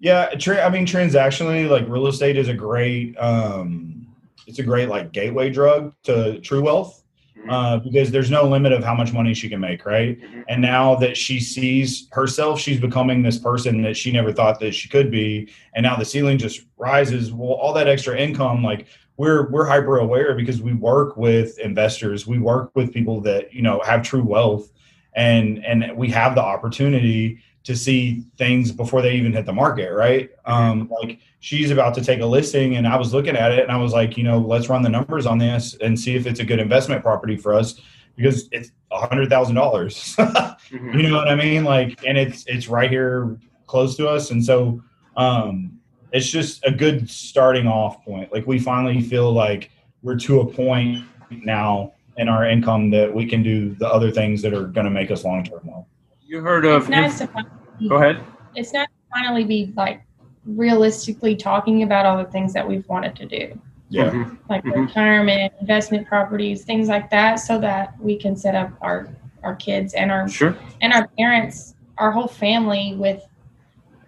[0.00, 4.06] Yeah, tra- I mean, transactionally, like real estate is a great, um,
[4.46, 7.03] it's a great like gateway drug to true wealth
[7.48, 10.20] uh, because there's no limit of how much money she can make, right?
[10.20, 10.44] Mhm.
[10.48, 14.74] And now that she sees herself, she's becoming this person that she never thought that
[14.74, 17.32] she could be, and now the ceiling just rises.
[17.32, 22.26] Well, all that extra income, like we're we're hyper aware because we work with investors,
[22.26, 24.70] we work with people that you know have true wealth,
[25.14, 29.90] and and we have the opportunity to see things before they even hit the market,
[29.92, 30.30] right?
[30.44, 33.72] Um, like she's about to take a listing, and I was looking at it, and
[33.72, 36.40] I was like, you know, let's run the numbers on this and see if it's
[36.40, 37.80] a good investment property for us
[38.16, 40.14] because it's a hundred thousand dollars.
[40.70, 40.96] Mhm.
[40.96, 41.62] you know what I mean?
[41.62, 44.82] Like, and it's it's right here close to us, and so
[45.16, 45.78] um,
[46.12, 48.32] it's just a good starting off point.
[48.32, 49.70] Like we finally feel like
[50.02, 54.40] we're to a point now in our income that we can do the other things
[54.42, 55.86] that are going to make us long term well.
[56.34, 56.82] You heard of?
[56.82, 58.20] It's nice to finally, Go ahead.
[58.56, 60.02] It's nice to finally be like
[60.44, 63.56] realistically talking about all the things that we've wanted to do,
[63.88, 64.10] Yeah.
[64.10, 64.36] Mhm.
[64.48, 64.88] like Mhm.
[64.88, 69.06] retirement, investment properties, things like that, so that we can set up our
[69.44, 70.56] our kids and our Sure.
[70.80, 73.22] and our parents, our whole family with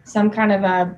[0.03, 0.97] some kind of a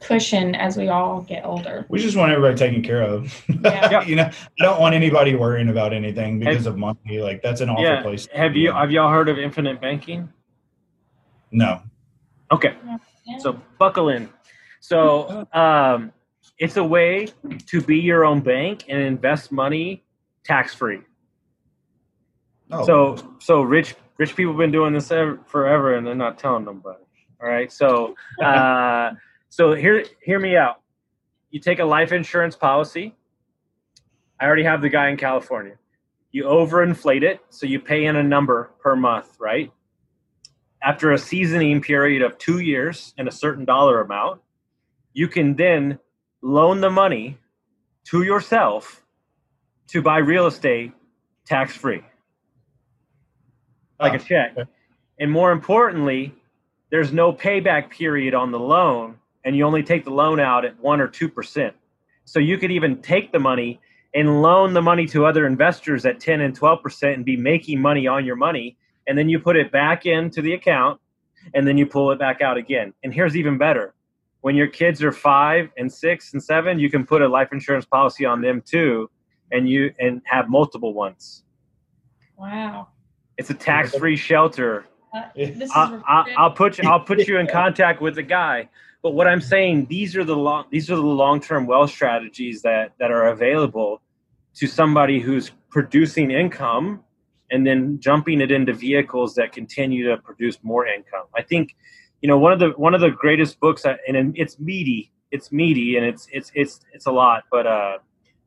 [0.00, 1.86] cushion as we all get older.
[1.88, 3.44] We just want everybody taken care of.
[3.62, 4.02] Yeah.
[4.06, 4.30] you know,
[4.60, 7.20] I don't want anybody worrying about anything because of money.
[7.20, 8.02] Like that's an awful Yeah.
[8.02, 8.26] place.
[8.26, 10.32] to Have be you have y'all heard of infinite banking?
[11.50, 11.82] No.
[12.50, 12.74] Okay.
[13.26, 13.38] Yeah.
[13.38, 14.28] So buckle in.
[14.80, 16.12] So um,
[16.58, 17.28] it's a way
[17.66, 20.04] to be your own bank and invest money
[20.44, 21.00] tax free.
[22.70, 22.84] Oh.
[22.86, 26.64] So so rich rich people have been doing this ever, forever and they're not telling
[26.64, 27.02] nobody.
[27.40, 27.70] All right.
[27.72, 29.12] So uh,
[29.50, 30.80] so hear hear me out.
[31.50, 33.14] You take a life insurance policy.
[34.40, 35.76] I already have the guy in California.
[36.30, 39.72] You overinflate it, so you pay in a number per month, right?
[40.82, 44.40] After a seasoning period of two years and a certain dollar amount,
[45.12, 45.98] you can then
[46.42, 47.38] loan the money
[48.04, 49.02] to yourself
[49.88, 50.92] to buy real estate
[51.46, 52.02] tax free
[54.00, 54.52] like a ah, check.
[54.52, 54.70] okay.
[55.18, 56.34] And more importantly,
[56.90, 59.16] there's no payback period on the loan,
[59.48, 61.74] and you only take the loan out at one or two percent.
[62.26, 63.80] So you could even take the money
[64.14, 67.80] and loan the money to other investors at 10 and 12 percent and be making
[67.80, 71.00] money on your money, and then you put it back into the account,
[71.54, 72.92] and then you pull it back out again.
[73.02, 73.94] And here's even better:
[74.42, 77.86] when your kids are five and six and seven, you can put a life insurance
[77.86, 79.08] policy on them too,
[79.50, 81.42] and you and have multiple ones.
[82.36, 82.88] Wow.
[83.38, 84.84] It's a tax-free shelter
[85.14, 86.86] Uh, this is I, I, I'll put you.
[86.86, 88.68] I'll put you in contact with the guy.
[89.08, 90.66] But what I'm saying, these are the long.
[90.70, 94.02] These are the long-term wealth strategies that that are available
[94.56, 97.02] to somebody who's producing income
[97.50, 101.24] and then jumping it into vehicles that continue to produce more income.
[101.34, 101.74] I think,
[102.20, 105.10] you know, one of the one of the greatest books, that, and it's meaty.
[105.30, 107.44] It's meaty, and it's it's it's it's a lot.
[107.50, 107.98] But uh,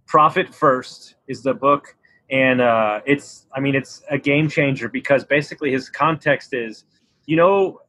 [0.06, 1.95] Profit First is the book
[2.30, 6.86] and uh, it's i mean it's a game changer because basically his context is
[7.26, 7.82] you know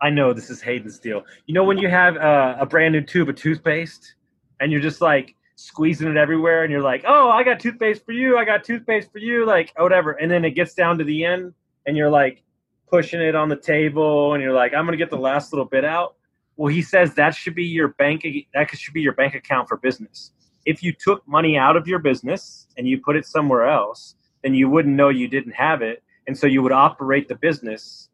[0.00, 1.24] i know this is haden's deal.
[1.46, 4.14] You know when you have uh, a brand new tube of toothpaste
[4.60, 8.12] and you're just like squeezing it everywhere and you're like oh i got toothpaste for
[8.12, 11.24] you i got toothpaste for you like whatever and then it gets down to the
[11.24, 11.54] end
[11.86, 12.42] and you're like
[12.90, 15.84] pushing it on the table and you're like i'm gonna get the last little bit
[15.84, 16.14] out.
[16.56, 19.76] Well he says that should be your bank that should be your bank account for
[19.76, 20.32] business.
[20.64, 24.54] If you took money out of your business and you put it somewhere else, then
[24.54, 26.02] you wouldn't know you didn't have it.
[26.26, 28.08] And so you would operate the business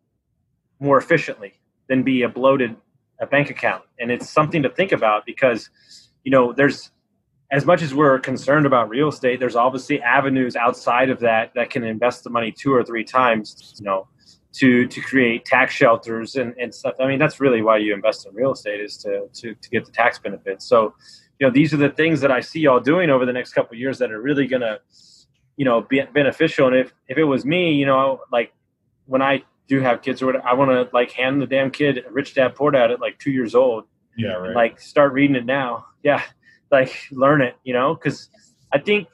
[0.79, 1.55] more efficiently
[1.89, 2.77] than be a bloated
[3.21, 3.85] a bank account.
[3.99, 5.71] And it's something to think about because,
[6.25, 6.91] you know, there's
[7.53, 11.71] as much as we're concerned about real estate, there's obviously avenues outside of that that
[11.71, 14.09] can invest the money two or three times, you know,
[14.55, 16.95] to to create tax shelters and, and stuff.
[17.01, 19.85] I mean, that's really why you invest in real estate is to to, to get
[19.85, 20.67] the tax benefits.
[20.67, 20.95] So
[21.39, 23.77] you know these are the things that I see y'all doing over the next couple
[23.77, 24.79] years that are really gonna
[25.57, 26.67] you know be beneficial.
[26.69, 28.53] And if if it was me, you know, like
[29.07, 32.05] when I do have kids or whatever, I want to like hand the damn kid
[32.07, 33.85] a Rich Dad Poor Dad at like two years old.
[34.17, 34.55] Yeah, right.
[34.55, 35.87] Like start reading it now.
[36.03, 36.23] Yeah,
[36.71, 37.57] like learn it.
[37.65, 38.29] You know, because
[38.73, 39.09] I think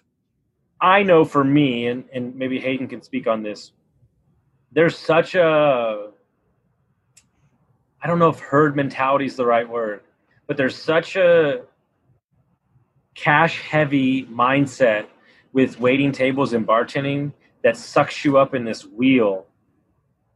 [0.81, 3.73] I know for me, and and maybe Haden can speak on this.
[4.73, 6.11] There's such a
[8.01, 10.03] I don't know if herd mentality is the right word,
[10.47, 11.63] but there's such a
[13.15, 15.07] cash heavy mindset
[15.53, 17.33] with waiting tables and bartending
[17.65, 19.48] that sucks you up in this wheel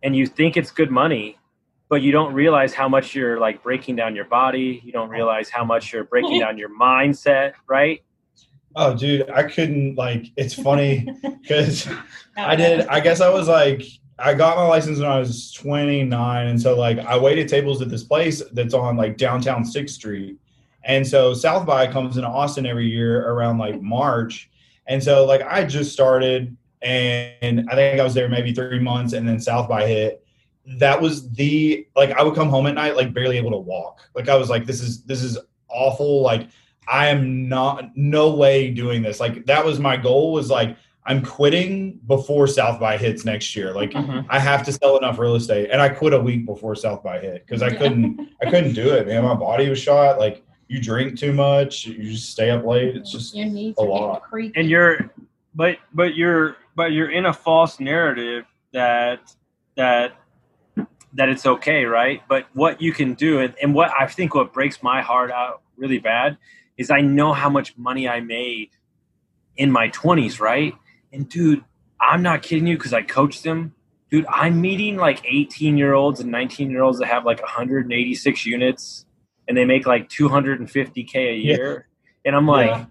[0.03, 1.39] and you think it's good money
[1.89, 5.49] but you don't realize how much you're like breaking down your body you don't realize
[5.49, 8.03] how much you're breaking down your mindset right
[8.77, 10.27] oh, dude, I couldn't like.
[10.37, 11.07] It's funny
[11.43, 11.89] because
[12.37, 12.87] I did.
[12.87, 13.83] I guess I was like,
[14.19, 17.89] I got my license when I was 29, and so like I waited tables at
[17.89, 20.37] this place that's on like downtown Sixth Street,
[20.85, 24.51] and so South by comes into Austin every year around like March,
[24.87, 29.13] and so like I just started, and I think I was there maybe three months,
[29.13, 30.25] and then South by hit.
[30.79, 34.09] That was the like I would come home at night like barely able to walk.
[34.15, 36.23] Like I was like, this is this is awful.
[36.23, 36.49] Like
[36.89, 39.21] I am not no way doing this.
[39.21, 43.75] Like that was my goal was like I'm quitting before South by hits next year.
[43.75, 44.21] Like mm-hmm.
[44.31, 47.19] I have to sell enough real estate, and I quit a week before South by
[47.19, 48.29] hit because I couldn't.
[48.41, 49.25] I couldn't do it, man.
[49.25, 50.19] My body was shot.
[50.19, 52.97] Like you drink too much, you just stay up late.
[52.97, 54.23] It's just your knees a are lot.
[54.23, 54.59] creaky.
[54.59, 55.11] and you're
[55.55, 59.35] but but you're but you're in a false narrative that
[59.77, 60.13] that
[61.15, 64.53] that it's okay right but what you can do and, and what i think what
[64.53, 66.39] breaks my heart out really bad
[66.79, 68.71] is i know how much money i made
[69.57, 70.75] in my 20s right
[71.13, 71.63] And dude,
[72.01, 73.75] I'm not kidding you because I coached them.
[74.11, 78.47] Dude, I'm meeting like 18 year olds and 19 year olds that have like 186
[78.47, 79.05] units
[79.47, 81.87] and they make like 250K a year.
[82.25, 82.29] Yeah.
[82.29, 82.85] And I'm like, yeah.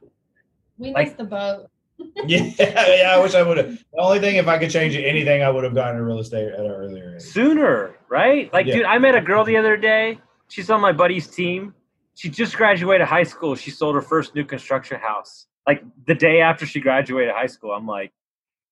[0.78, 1.71] we like, missed the boat.
[2.26, 3.12] yeah, yeah.
[3.14, 3.70] I wish I would have.
[3.70, 6.52] The only thing, if I could change anything, I would have gotten into real estate
[6.52, 7.22] at an earlier age.
[7.22, 8.52] Sooner, right?
[8.54, 8.76] Like, yeah.
[8.76, 10.20] dude, I met a girl the other day.
[10.50, 11.74] She's on my buddy's team.
[12.16, 13.56] She just graduated high school.
[13.56, 15.48] She sold her first new construction house.
[15.66, 18.12] Like the day after she graduated high school, I'm like,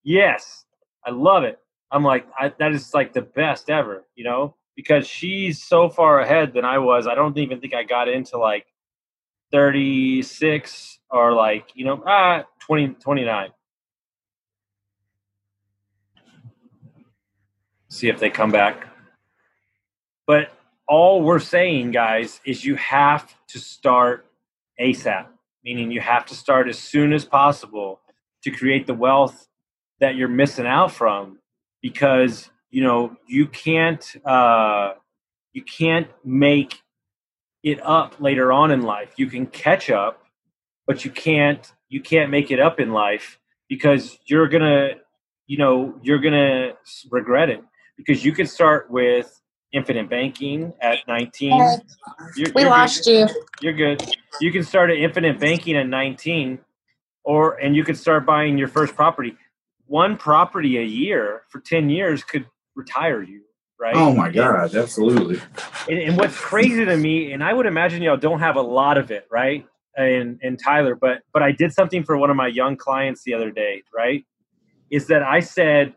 [0.03, 0.65] yes,
[1.05, 1.59] I love it.
[1.91, 6.19] I'm like, I, that is like the best ever, you know, because she's so far
[6.19, 7.07] ahead than I was.
[7.07, 8.65] I don't even think I got into like
[9.51, 13.49] 36 or like, you know, ah, 20, 29.
[17.87, 18.85] See if they come back.
[20.27, 20.51] But
[20.87, 24.27] all we're saying, guys, is you have to start
[24.79, 25.25] ASAP,
[25.63, 28.01] meaning you have to start as soon as possible
[28.43, 29.47] to create the wealth
[29.99, 31.39] that you're missing out from
[31.81, 34.93] because you know you can't uh,
[35.53, 36.83] you can't make
[37.63, 40.23] it up later on in life you can catch up
[40.87, 44.91] but you can't you can't make it up in life because you're gonna
[45.47, 46.73] you know you're gonna
[47.11, 47.61] regret it
[47.97, 49.39] because you can start with
[49.71, 51.57] infinite banking at 19.
[52.35, 53.29] You're, we you're lost good.
[53.29, 53.45] you.
[53.61, 54.15] You're good.
[54.41, 56.59] You can start at infinite banking at 19,
[57.23, 59.35] or and you could start buying your first property.
[59.85, 63.41] One property a year for 10 years could retire you,
[63.79, 63.95] right?
[63.95, 65.41] Oh my God, absolutely.
[65.89, 68.97] And, and what's crazy to me, and I would imagine y'all don't have a lot
[68.97, 69.65] of it, right?
[69.99, 73.33] And and Tyler, but but I did something for one of my young clients the
[73.33, 74.25] other day, right?
[74.89, 75.93] Is that I said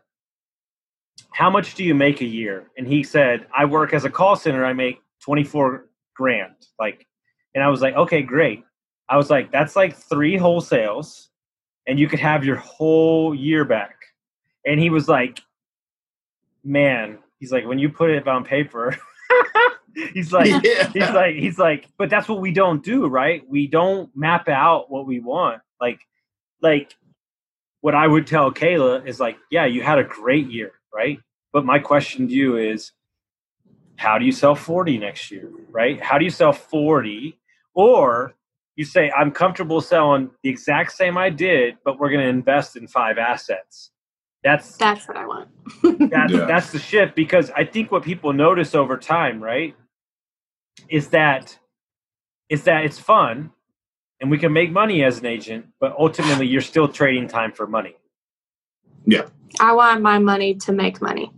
[1.31, 2.69] how much do you make a year?
[2.77, 4.63] And he said, I work as a call center.
[4.65, 6.53] I make 24 grand.
[6.79, 7.07] Like,
[7.55, 8.63] and I was like, okay, great.
[9.09, 11.27] I was like, that's like three wholesales
[11.87, 13.95] and you could have your whole year back.
[14.65, 15.39] And he was like,
[16.63, 18.97] man, he's like, when you put it on paper,
[20.13, 20.89] he's like, yeah.
[20.93, 23.47] he's like, he's like, but that's what we don't do, right?
[23.47, 25.61] We don't map out what we want.
[25.79, 25.99] Like,
[26.61, 26.95] like
[27.81, 31.19] what I would tell Kayla is like, yeah, you had a great year right?
[31.51, 32.91] But my question to you is
[33.95, 36.01] how do you sell 40 next year, right?
[36.01, 37.37] How do you sell 40?
[37.73, 38.33] Or
[38.75, 42.75] you say, I'm comfortable selling the exact same I did, but we're going to invest
[42.75, 43.91] in five assets.
[44.43, 45.49] That's that's what I want.
[46.09, 46.45] that's yeah.
[46.45, 49.73] that's the shift because I think what people notice over time, right,
[50.89, 51.57] is that
[52.49, 53.51] is that it's fun
[54.19, 57.67] and we can make money as an agent, but ultimately you're still trading time for
[57.67, 57.95] money.
[59.05, 59.27] Yeah.
[59.59, 61.31] I want my money to make money.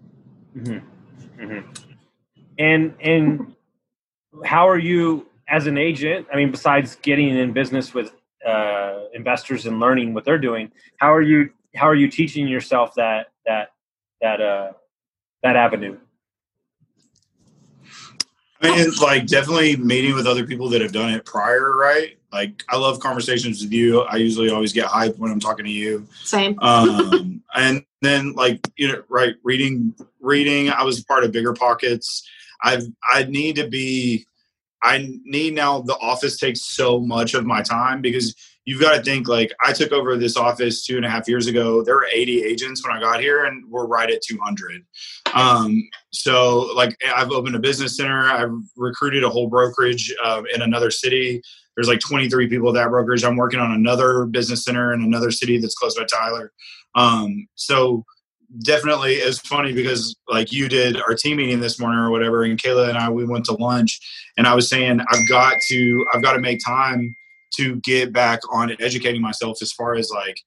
[0.56, 1.44] Mm-hmm.
[1.44, 1.72] Mm-hmm.
[2.58, 3.56] And and
[4.46, 6.28] how are you as an agent?
[6.32, 8.14] I mean, besides getting in business with
[8.46, 12.94] uh, investors and learning what they're doing, how are you how are you teaching yourself
[12.96, 13.70] that that
[14.22, 14.72] that uh,
[15.44, 15.98] that avenue?
[18.72, 22.18] I mean, like definitely meeting with other people that have done it prior, right?
[22.32, 24.02] Like I love conversations with you.
[24.02, 26.08] I usually always get hyped when I'm talking to you.
[26.24, 26.60] Same.
[26.60, 30.70] Um, and then like you know, right, reading, reading.
[30.70, 32.28] I was part of Bigger Pockets.
[32.64, 34.26] I've I need to be.
[34.84, 35.82] I need now.
[35.82, 39.72] The office takes so much of my time because you've got to think like I
[39.72, 41.84] took over this office two and a half years ago.
[41.84, 44.84] There were 80 agents when I got here, and we're right at 200.
[45.36, 48.24] Um, so like I've opened a business center.
[48.24, 51.42] I've recruited a whole brokerage uh, in another city.
[51.76, 53.24] There's like 23 people at that brokerage.
[53.24, 56.54] I'm working on another business center in another city that's close by Tyler.
[56.96, 58.06] Um, so
[58.64, 62.62] definitely it's funny because like you did our team meeting this morning or whatever, and
[62.62, 64.00] Kayla and I we went to lunch,
[64.38, 67.14] and I was saying I've got to I've got to make time
[67.58, 70.38] to get back on educating myself as far as like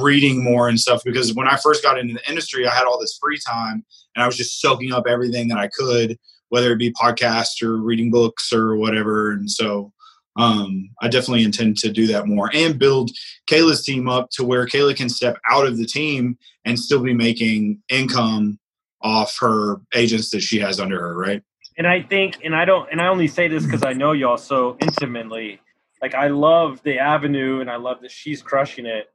[0.00, 2.98] reading more and stuff because when I first got into the industry, I had all
[2.98, 3.84] this free time
[4.16, 7.76] and I was just soaking up everything that I could, whether it be podcasts or
[7.76, 9.30] reading books or whatever.
[9.30, 9.92] And so
[10.36, 13.10] um, I definitely intend to do that more and build
[13.48, 17.14] Kayla's team up to where Kayla can step out of the team and still be
[17.14, 18.58] making income
[19.02, 21.42] off her agents that she has under her, right?
[21.78, 24.38] And I think, and I don't, and I only say this because I know y'all
[24.38, 25.60] so intimately.
[26.00, 29.10] Like I love the avenue, and I love that she's crushing it.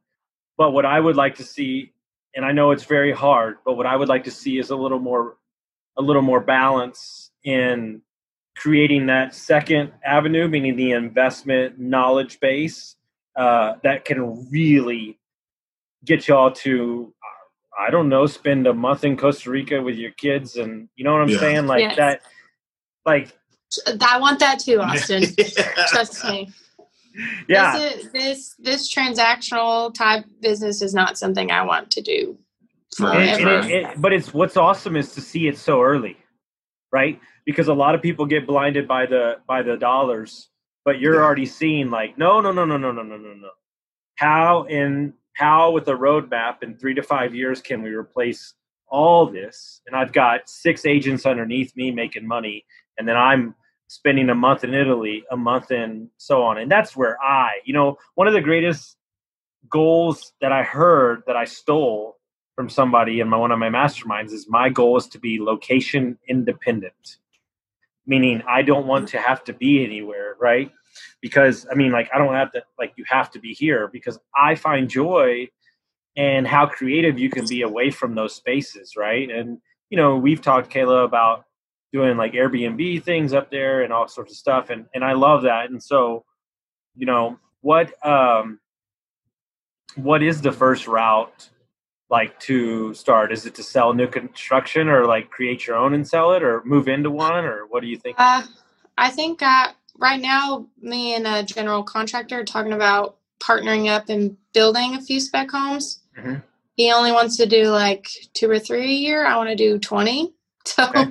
[0.57, 1.91] But what I would like to see,
[2.35, 4.75] and I know it's very hard, but what I would like to see is a
[4.75, 5.37] little more,
[5.97, 8.01] a little more balance in
[8.55, 12.95] creating that second avenue, meaning the investment knowledge base
[13.35, 15.17] uh, that can really
[16.03, 17.13] get y'all to,
[17.77, 21.13] I don't know, spend a month in Costa Rica with your kids, and you know
[21.13, 21.39] what I'm yeah.
[21.39, 21.97] saying, like yes.
[21.97, 22.21] that,
[23.05, 23.37] like.
[24.01, 25.23] I want that too, Austin.
[25.87, 26.51] Trust me.
[27.47, 27.77] Yeah.
[27.77, 32.37] This, is, this this transactional type business is not something I want to do
[32.99, 33.67] And- and forever.
[33.67, 36.17] it- it- but it's what's awesome is to see it so early,
[36.91, 37.19] right?
[37.45, 40.49] Because a lot of people get blinded by the by the dollars,
[40.85, 43.49] but you're already seeing like, no, no, no, no, no, no, no, no, no.
[44.15, 48.53] How in how with a roadmap in three to five years can we replace
[48.87, 49.81] all this?
[49.87, 52.65] And I've got six agents underneath me making money,
[52.97, 53.55] and then I'm
[53.91, 57.73] spending a month in Italy, a month in so on, and that's where I, you
[57.73, 58.95] know, one of the greatest
[59.69, 62.17] goals that I heard that I stole
[62.55, 66.17] from somebody in my one of my masterminds is my goal is to be location
[66.29, 67.17] independent.
[68.05, 70.71] Meaning i don't want to have to be anywhere right?
[71.21, 74.17] Because i mean like i don't have to like you have to be here because
[74.35, 75.47] i find joy
[76.15, 79.29] and how creative you can be away from those spaces right?
[79.29, 81.45] And you know we've talked kayla about
[81.93, 85.43] doing like airbnb things up there and all sorts of stuff and and i love
[85.43, 86.23] that and so
[86.95, 88.59] you know what um
[89.95, 91.49] what is the first route
[92.11, 93.31] like to start?
[93.31, 96.61] Is it to sell new construction or like create your own and sell it or
[96.65, 98.17] move into one or what do you think?
[98.19, 98.43] Uh,
[98.97, 104.09] I think uh, right now, me and a general contractor are talking about partnering up
[104.09, 106.01] and building a few spec homes.
[106.19, 106.43] Mhm.
[106.75, 109.25] He only wants to do like two or three a year.
[109.25, 110.33] I want to do twenty.
[110.63, 111.07] So Okay.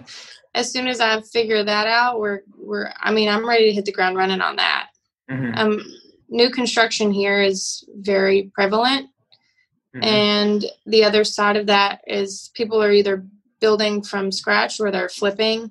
[0.55, 2.93] As soon as I figure that out, we're we're.
[3.01, 4.89] I mean, I'm ready to hit the ground running on that.
[5.31, 5.81] Mhm, Um,
[6.29, 9.09] new construction here is very prevalent.
[9.97, 10.05] mhm.
[10.05, 13.25] And the other side of that is people are either
[13.61, 15.71] building from scratch or they're flipping.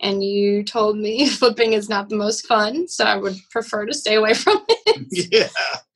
[0.00, 3.92] And you told me flipping is not the most fun, so I would prefer to
[3.94, 5.28] stay away from it.
[5.32, 5.48] yeah.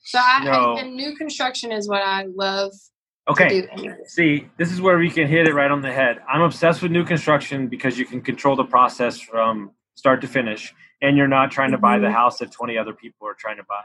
[0.04, 0.50] So I, No.
[0.76, 2.72] I and new construction is what I love
[3.28, 3.68] Okay.
[4.06, 6.18] See, this is where we can hit it right on the head.
[6.28, 10.74] I'm obsessed with new construction because you can control the process from start to finish,
[11.00, 12.12] and you're not trying to buy the Mhm.
[12.12, 13.82] house that 20 other people are trying to buy.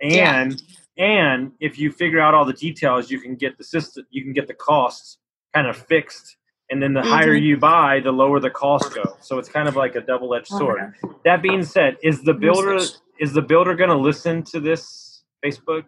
[0.00, 0.40] Yeah.
[0.40, 0.62] And
[0.98, 4.32] and if you figure out all the details, you can get the system, you can
[4.32, 5.18] get the costs
[5.54, 6.36] kind of fixed,
[6.70, 7.42] and then the higher Mhm.
[7.42, 9.16] you buy, the lower the costs go.
[9.20, 10.92] So it's kind of like a double-edged sword.
[11.24, 12.78] That being said, is the builder
[13.20, 15.84] is the builder going to listen to this Facebook?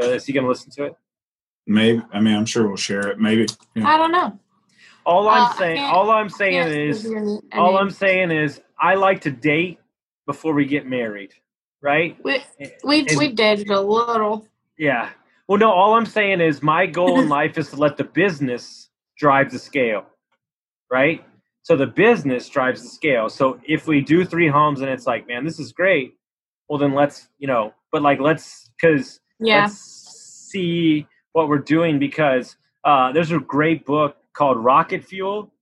[0.00, 0.94] Uh, is he going to listen to it?
[1.68, 2.02] Maybe.
[2.12, 3.20] I mean, I'm sure we'll share it.
[3.20, 3.46] Maybe.
[3.74, 3.86] Yeah.
[3.88, 4.38] I don't know.
[5.04, 7.12] All Uh, I'm I saying, all I'm saying is, give
[7.52, 7.76] all.
[7.76, 9.78] I'm saying is, I like to date
[10.26, 11.32] before we get married,
[11.82, 12.16] right?
[12.24, 12.42] we
[12.84, 14.46] we and- we dated a little.
[14.78, 15.10] Yeah.
[15.46, 18.90] Well, no, all I'm saying is my goal in life is to let the business
[19.18, 20.04] drive the scale,
[20.90, 21.24] right?
[21.62, 23.28] So the business drives the scale.
[23.28, 26.14] So if we do three homes and it's like, man, this is great,
[26.68, 29.62] well, then let's, you know, but like, let's, because Yeah.
[29.62, 29.78] let's
[30.52, 35.52] see what we're doing because uh, there's a great book called Rocket Fuel,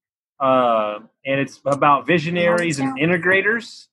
[0.41, 3.89] uh, and it's about visionaries and integrators,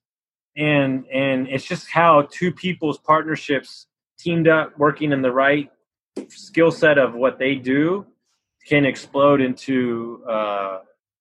[0.55, 3.87] and and it's just how two people's partnerships
[4.19, 5.71] teamed up, working in the right
[6.29, 8.05] skill set of what they do,
[8.67, 10.79] can explode into uh,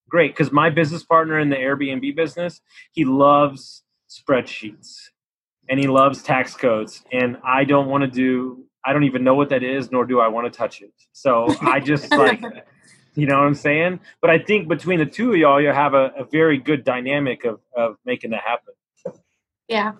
[0.08, 0.32] great.
[0.32, 2.60] Because my business partner in the Airbnb business,
[2.92, 5.08] he loves spreadsheets
[5.68, 9.34] and he loves tax codes and i don't want to do i don't even know
[9.34, 12.40] what that is nor do i want to touch it so i just like
[13.14, 15.94] you know what i'm saying but i think between the two of y'all you have
[15.94, 18.74] a, a very good dynamic of, of making that happen
[19.68, 19.92] Yeah.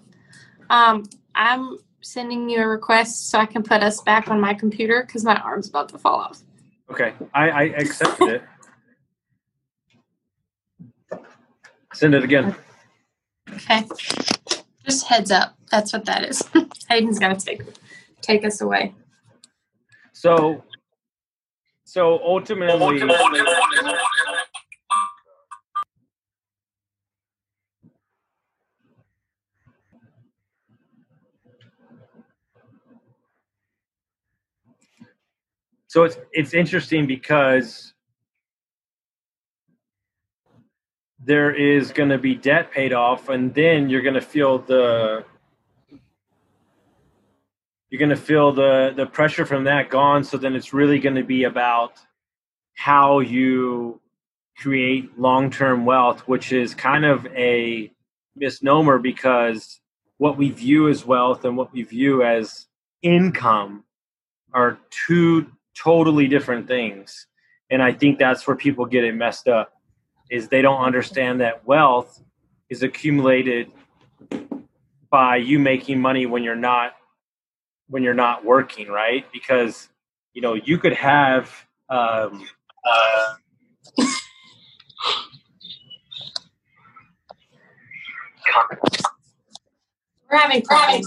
[0.71, 1.05] Um,
[1.35, 5.25] I'm sending you a request so I can put us back on my computer because
[5.25, 6.43] my arm's about to fall off.
[6.91, 8.43] okay i, I accepted it
[11.95, 12.55] send it again
[13.55, 13.85] Okay.
[14.85, 15.57] Just heads up.
[15.71, 16.43] That's what that is.
[16.89, 17.63] Haden's gonna take
[18.23, 18.95] take us away.
[20.13, 20.63] so
[21.85, 23.01] so ultimately
[35.89, 37.93] so it's it's interesting because
[41.25, 45.25] there is going to be debt paid off and then you're going to feel the
[47.93, 50.25] you're going to feel the the pressure from that gone.
[50.25, 51.99] So then it's really going to be about
[52.75, 54.01] how you
[54.57, 57.93] create long-term wealth which is kind of a
[58.35, 59.81] misnomer because
[60.17, 62.67] what we view as wealth and what we view as
[63.03, 63.85] income
[64.55, 67.27] are two totally different things.
[67.71, 69.75] And i think that's where people get it messed up
[70.31, 72.23] is they don't understand that wealth
[72.71, 73.71] is accumulated
[75.11, 76.95] by you making money when you're not
[77.93, 79.91] when you're not working right because
[80.35, 81.51] you know you could have
[81.91, 82.49] um,
[82.87, 83.35] uh,
[90.31, 91.07] having problems.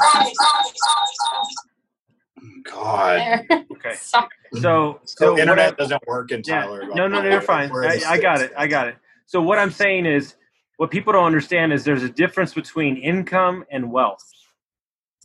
[2.63, 3.45] God.
[3.73, 3.95] Okay.
[3.95, 4.27] So,
[4.61, 6.63] So so internet I- doesn't work in Yeah.
[6.63, 6.85] Tyler.
[6.95, 7.71] No, no, no, you're fine.
[7.71, 8.53] I, I got it.
[8.57, 8.97] I got it.
[9.27, 10.35] So what I'm saying is,
[10.77, 14.34] what people don't understand is there's a difference between income and wealth.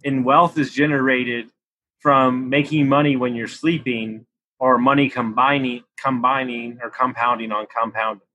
[0.04, 1.50] And wealth is generated
[1.98, 4.26] from making money when you're sleeping,
[4.58, 8.26] or money combining, combining, or compounding on compounding.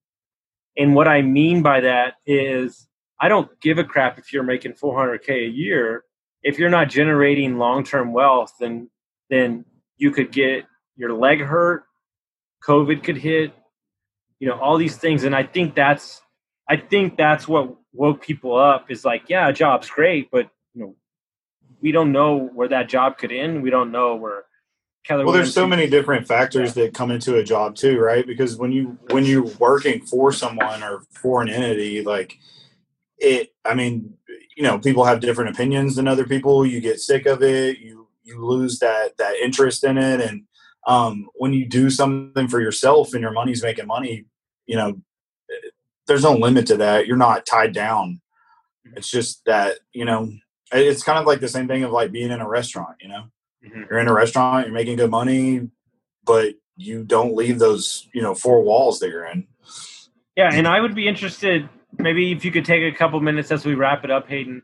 [0.78, 2.88] And what I mean by that is,
[3.20, 6.04] I don't give a crap if you're making 400k a year.
[6.44, 8.90] If you're not generating long-term wealth, then
[9.30, 9.66] then
[9.98, 11.84] you could get your leg hurt,
[12.64, 13.54] COVID could hit,
[14.40, 15.24] you know, all these things.
[15.24, 16.22] And I think that's,
[16.70, 20.50] I think that's what woke people up is like, yeah, job's great, but
[21.86, 23.62] we don't know where that job could end.
[23.62, 24.46] We don't know where
[25.04, 25.24] Keller.
[25.24, 28.26] Well, there's so many different factors that come into a job too, right?
[28.26, 32.40] Because when you when you're working for someone or for an entity, like
[33.20, 34.16] it, I mean,
[34.58, 36.66] you know, people have different opinions than other people.
[36.66, 37.78] You get sick of it.
[37.78, 40.46] You you lose that that interest in it, and
[40.88, 44.26] um, when you do something for yourself and your money's making money,
[44.66, 45.00] you know,
[46.08, 47.06] there's no limit to that.
[47.06, 48.22] You're not tied down.
[48.96, 50.32] It's just that you know,
[50.76, 52.98] it's kind of like the same thing of like being in a restaurant.
[53.02, 53.24] You know
[53.66, 53.90] Mhm.
[53.90, 55.70] you're in a restaurant, you're making good money,
[56.24, 59.48] but you don't leave those, you know, four walls that you're in.
[60.36, 61.70] Yeah, and I would be interested.
[61.98, 64.62] Maybe if you could take a couple minutes as we wrap it up, Haden.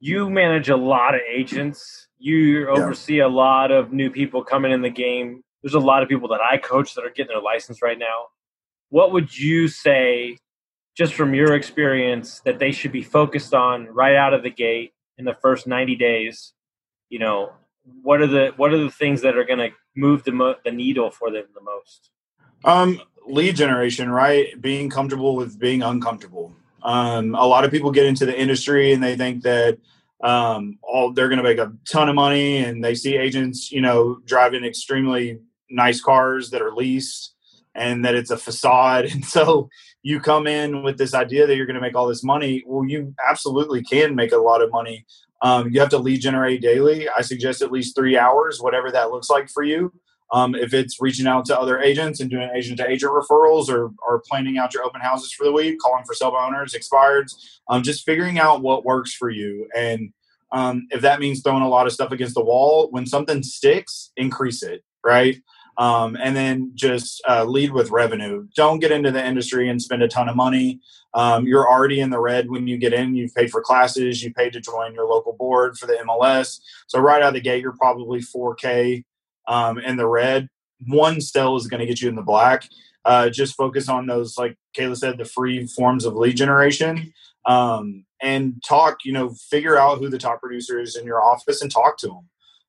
[0.00, 2.08] You manage a lot of agents.
[2.18, 5.42] You oversee a lot of new people coming in the game.
[5.62, 8.26] There's a lot of people that I coach that are getting their license right now.
[8.90, 10.36] What would you say,
[10.96, 14.92] just from your experience, that they should be focused on right out of the gate
[15.18, 16.52] in the first 90 days?
[17.08, 17.52] You know,
[18.02, 20.72] what are the what are the things that are going to move the mo- the
[20.72, 22.10] needle for them the most?
[22.64, 24.60] Um, lead generation, right?
[24.60, 26.54] Being comfortable with being uncomfortable.
[26.82, 29.78] Um, a lot of people get into the industry and they think that
[30.22, 33.80] um, all they're going to make a ton of money, and they see agents, you
[33.80, 37.31] know, driving extremely nice cars that are leased,
[37.74, 39.06] and that it's a facade.
[39.12, 39.68] And so
[40.02, 42.62] you come in with this idea that you're going to make all this money.
[42.66, 45.06] Well, you absolutely can make a lot of money.
[45.42, 47.08] Um, you have to lead generate daily.
[47.08, 49.92] I suggest at least three hours, whatever that looks like for you.
[50.32, 53.90] Um, if it's reaching out to other agents and doing agent to agent referrals or,
[54.06, 57.34] or planning out your open houses for the week, calling for sale owners, expireds,
[57.68, 59.68] um, just figuring out what works for you.
[59.76, 60.10] And
[60.50, 64.10] um, if that means throwing a lot of stuff against the wall, when something sticks,
[64.16, 65.36] increase it, right?
[65.78, 68.46] Um, and then just uh, lead with revenue.
[68.54, 70.80] Don't get into the industry and spend a ton of money.
[71.14, 73.14] Um, you're already in the red when you get in.
[73.14, 76.60] You've paid for classes, you paid to join your local board for the MLS.
[76.86, 79.04] So right out of the gate, you're probably 4K
[79.48, 80.48] um, in the red.
[80.86, 82.68] One sell is going to get you in the black.
[83.04, 87.12] Uh, just focus on those, like Kayla said, the free forms of lead generation,
[87.46, 88.98] um, and talk.
[89.04, 92.06] You know, figure out who the top producer is in your office and talk to
[92.08, 92.28] them.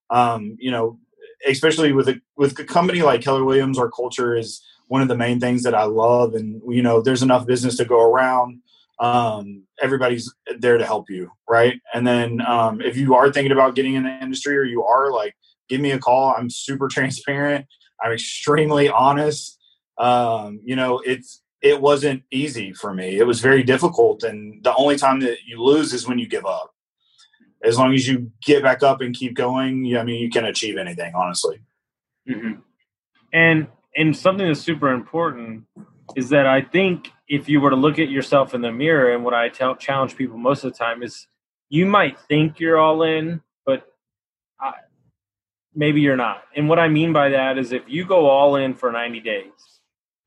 [0.10, 1.00] Um, you know,
[1.48, 5.18] especially with a with a company like Keller Williams, our culture is one of the
[5.18, 8.60] main things that I love, and you know, there's enough business to go around.
[9.00, 11.80] Um, everybody's there to help you, right?
[11.94, 15.12] And then um, if you are thinking about getting in the industry, or you are
[15.12, 15.36] like
[15.70, 16.34] give me a call.
[16.38, 17.66] I'm super transparent.
[18.02, 19.60] I'm extremely honest.
[19.98, 23.18] Um, you know, it's it wasn't easy for me.
[23.18, 26.46] It was very difficult, and the only time that you lose is when you give
[26.46, 26.73] up.
[27.64, 30.78] As long as you get back up and keep going, I mean, you can achieve
[30.78, 31.14] anything.
[31.16, 31.62] Honestly,
[32.30, 32.60] Mm-hmm.
[33.34, 35.66] And and something that's super important
[36.16, 39.24] is that I think if you were to look at yourself in the mirror, and
[39.24, 41.28] what I tell challenge people most of the time is,
[41.70, 43.88] you might think you're all in, but
[44.60, 44.74] I,
[45.74, 46.44] maybe you're not.
[46.56, 49.52] And what I mean by that is, if you go all in for 90 days,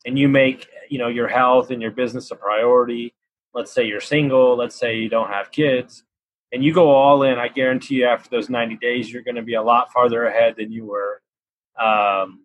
[0.04, 3.14] and you make you know your health and your business a priority,
[3.54, 6.04] let's say you're single, let's say you don't have kids,
[6.52, 9.42] and you go all in, I guarantee you, after those 90 days, you're going to
[9.42, 11.20] be a lot farther ahead than you were
[11.78, 12.40] um,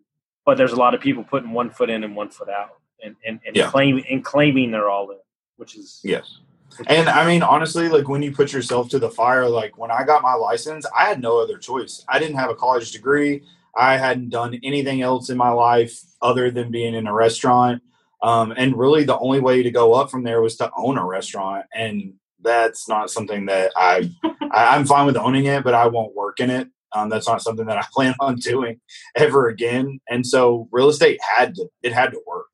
[0.45, 3.15] but there's a lot of people putting one foot in and one foot out, and
[3.25, 3.69] and, and Yeah.
[3.69, 5.17] claiming and claiming they're all in,
[5.57, 6.39] which is yes.
[6.87, 10.03] And I mean, honestly, like when you put yourself to the fire, like when I
[10.03, 12.03] got my license, I had no other choice.
[12.07, 13.43] I didn't have a college degree.
[13.75, 17.81] I hadn't done anything else in my life other than being in a restaurant.
[18.23, 21.05] Um, and really, the only way to go up from there was to own a
[21.05, 21.65] restaurant.
[21.73, 24.09] And that's not something that I,
[24.51, 26.67] I I'm fine with owning it, but I won't work in it.
[26.93, 28.79] Um, that's not something that I plan on doing
[29.15, 29.99] ever again.
[30.09, 32.47] And so, real estate had to it had to work,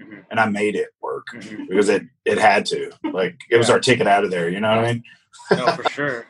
[0.00, 0.24] Mhm.
[0.30, 1.68] and I made it work Mhm.
[1.68, 2.90] because it it had to.
[3.12, 3.74] Like it was Yeah.
[3.74, 4.48] our ticket out of there.
[4.48, 5.02] You know what I mean?
[5.52, 6.26] no, for sure.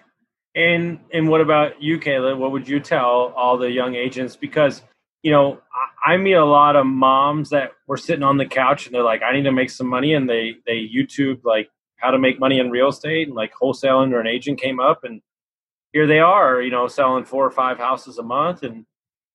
[0.55, 2.37] And and what about you, Kayla?
[2.37, 4.37] What would you tell all the young agents?
[4.37, 4.83] Because
[5.23, 5.61] you know,
[6.07, 9.03] I, I meet a lot of moms that were sitting on the couch and they're
[9.03, 11.69] like, I need to make some money, and they they YouTube like
[12.07, 15.03] how to make money in real estate, and like wholesaling or an agent came up,
[15.03, 15.21] and
[15.93, 18.63] here they are, you know, selling four or five houses a month.
[18.63, 18.87] And,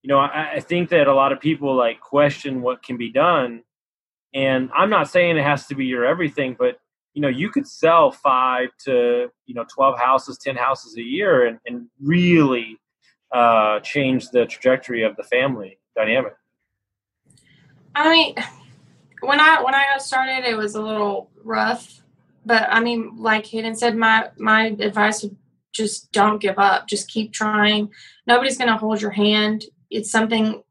[0.03, 3.11] you know, I, I think that a lot of people like question what can be
[3.11, 3.63] done.
[4.33, 6.77] And I'm not saying it has to be your everything, but
[7.13, 11.45] you know, you could sell five to, you know, 12 houses, 10 houses a year
[11.45, 12.77] and, and really
[13.33, 16.35] uh, change the trajectory of the family dynamic.
[17.95, 18.35] I mean,
[19.21, 22.01] when I when I got started, it was a little rough,
[22.45, 25.35] but I mean, like Haden said, my my advice would
[25.73, 26.87] just don't give up.
[26.87, 27.89] Just keep trying.
[28.27, 29.65] Nobody's going to hold your hand.
[29.89, 30.63] It's something.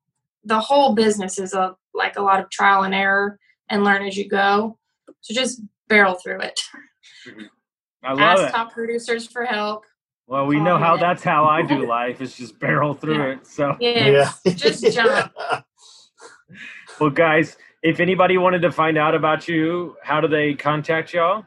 [0.45, 4.17] The whole business is a like a lot of trial and error and learn as
[4.17, 4.79] you go.
[5.21, 6.61] So just barrel through it.
[7.29, 7.43] Mm-hmm.
[8.03, 8.23] I love it.
[8.23, 8.53] Ask it.
[8.53, 9.85] top producers for help.
[10.27, 11.01] Well, we know how yeah.
[11.01, 13.33] that's how I do life is just barrel through Yeah.
[13.33, 13.47] it.
[13.47, 15.33] So, Yeah, just jump.
[17.01, 21.45] well, guys, if anybody wanted to find out about you, how do they contact y'all?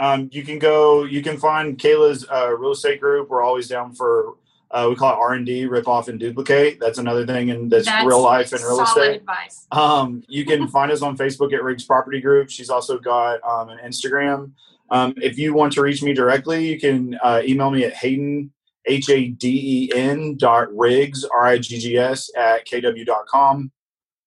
[0.00, 1.04] Um, you can go.
[1.04, 3.28] You can find Kayla's uh, real estate group.
[3.28, 4.34] We're always down for.
[4.72, 6.78] Uh, we call it R and D, rip off and duplicate.
[6.78, 9.16] That's another thing, and that's, real life and real estate.
[9.16, 9.66] advice.
[9.72, 12.50] Um, you can find us on Facebook at Riggs Property Group.
[12.50, 14.52] She's also got um, an Instagram.
[14.90, 18.52] Um, if you want to reach me directly, you can uh, email me at Haden
[18.86, 23.26] H A D E N dot Riggs R I G G S at kw dot
[23.26, 23.72] com.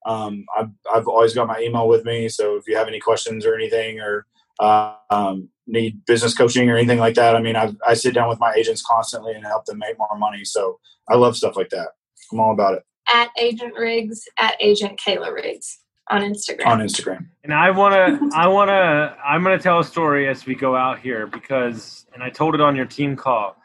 [0.06, 3.46] Um, I've, I've always got my email with me, so if you have any questions
[3.46, 4.26] or anything, or
[4.60, 8.30] uh, um, need business coaching or anything like that, I mean, I, I sit down
[8.30, 10.44] with my agents constantly and help them make more money.
[10.46, 11.90] So I love stuff like that.
[12.32, 16.66] I'm all about it At Agent Riggs, at Agent Kayla Riggs on Instagram.
[16.66, 17.28] on Instagram.
[17.44, 20.56] And I want to, I want to, I'm going to tell a story as we
[20.56, 23.56] go out here because, and I told it on your team call.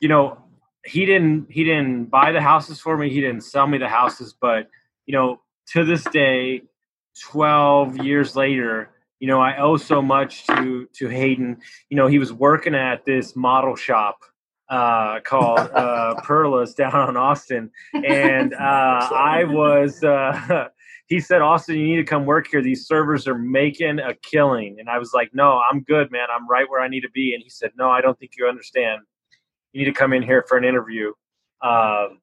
[0.00, 0.38] You know,
[0.84, 3.10] he didn't, he didn't buy the houses for me.
[3.10, 4.68] He didn't sell me the houses, but
[5.06, 5.40] you know,
[5.72, 6.62] to this day,
[7.30, 8.90] 12 years later,
[9.20, 11.58] you know, I owe so much to to Haden.
[11.90, 14.20] You know, he was working at this model shop
[14.68, 20.02] uh, called uh, Perlas down on Austin, and uh, I was.
[20.02, 20.68] Uh,
[21.08, 22.62] he said, Austin, you need to come work here.
[22.62, 24.76] These servers are making a killing.
[24.78, 26.28] And I was like, no, I'm good, man.
[26.30, 27.32] I'm right where I need to be.
[27.32, 29.00] And he said, no, I don't think you understand.
[29.72, 31.12] You need to come in here for an interview.
[31.62, 32.20] Um,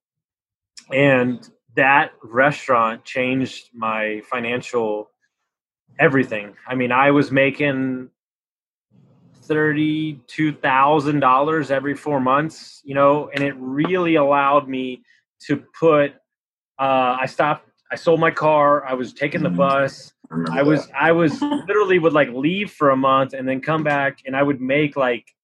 [0.93, 5.09] and that restaurant changed my financial
[5.99, 6.55] everything.
[6.67, 8.09] I mean, I was making
[9.47, 15.03] $32,000 every four months, you know, and it really allowed me
[15.47, 16.13] to put,
[16.79, 18.85] uh, I stopped, I sold my car.
[18.85, 20.11] I was taking the bus.
[20.51, 24.19] I was I was literally would like leave for a month and then come back
[24.25, 25.34] and I would make like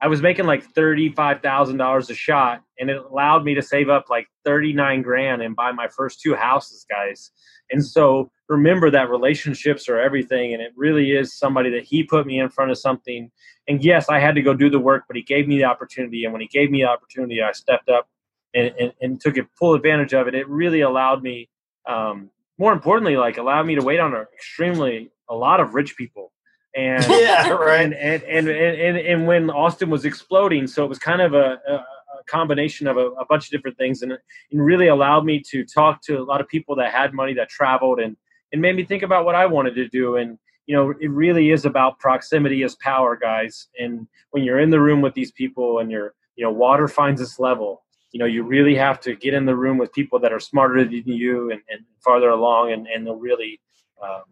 [0.00, 3.62] I was making like thirty five thousand dollars a shot and it allowed me to
[3.62, 7.30] save up like thirty nine grand and buy my first two houses, guys.
[7.70, 12.26] And so remember that relationships are everything and it really is somebody that he put
[12.26, 13.30] me in front of something.
[13.66, 16.24] And yes, I had to go do the work, but he gave me the opportunity.
[16.24, 18.08] And when he gave me the opportunity, I stepped up
[18.54, 20.34] and, and, and took it full advantage of it.
[20.34, 21.48] It really allowed me
[21.88, 26.32] um, more importantly, like allowed me to wait on extremely a lot of rich people.
[26.86, 27.80] And yeah, right.
[27.80, 31.58] and, and, and, and, and when Austin was exploding, so it was kind of a,
[31.66, 34.20] a, a combination of a, a bunch of different things, and it
[34.52, 37.98] really allowed me to talk to a lot of people that had money that traveled,
[37.98, 38.14] and
[38.52, 40.16] and made me think about what I wanted to do.
[40.16, 43.68] And you know, it really is about proximity as power, guys.
[43.78, 47.22] And when you're in the room with these people, and you're you know, water finds
[47.22, 50.32] its level you know you really have to get in the room with people that
[50.32, 53.60] are smarter than you and, and farther along and, and they'll really
[54.02, 54.22] um,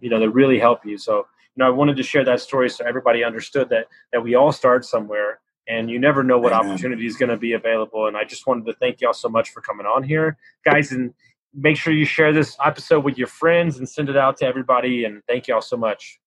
[0.00, 1.26] you know they'll really help you so
[1.56, 4.52] you know i wanted to share that story so everybody understood that that we all
[4.52, 6.70] start somewhere and you never know what Amen.
[6.70, 9.50] opportunity is going to be available and i just wanted to thank y'all so much
[9.50, 11.12] for coming on here guys and
[11.54, 15.04] make sure you share this episode with your friends and send it out to everybody
[15.04, 16.18] and thank y'all so much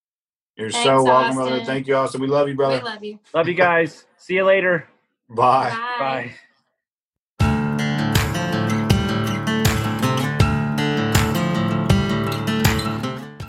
[0.56, 1.66] You're Thanks, so welcome, brother.
[1.66, 2.22] Thank you, Austin.
[2.22, 2.78] We love you, brother.
[2.78, 3.20] We love you.
[3.34, 4.88] love you guys see you later
[5.30, 5.76] Bye.
[5.98, 6.36] bye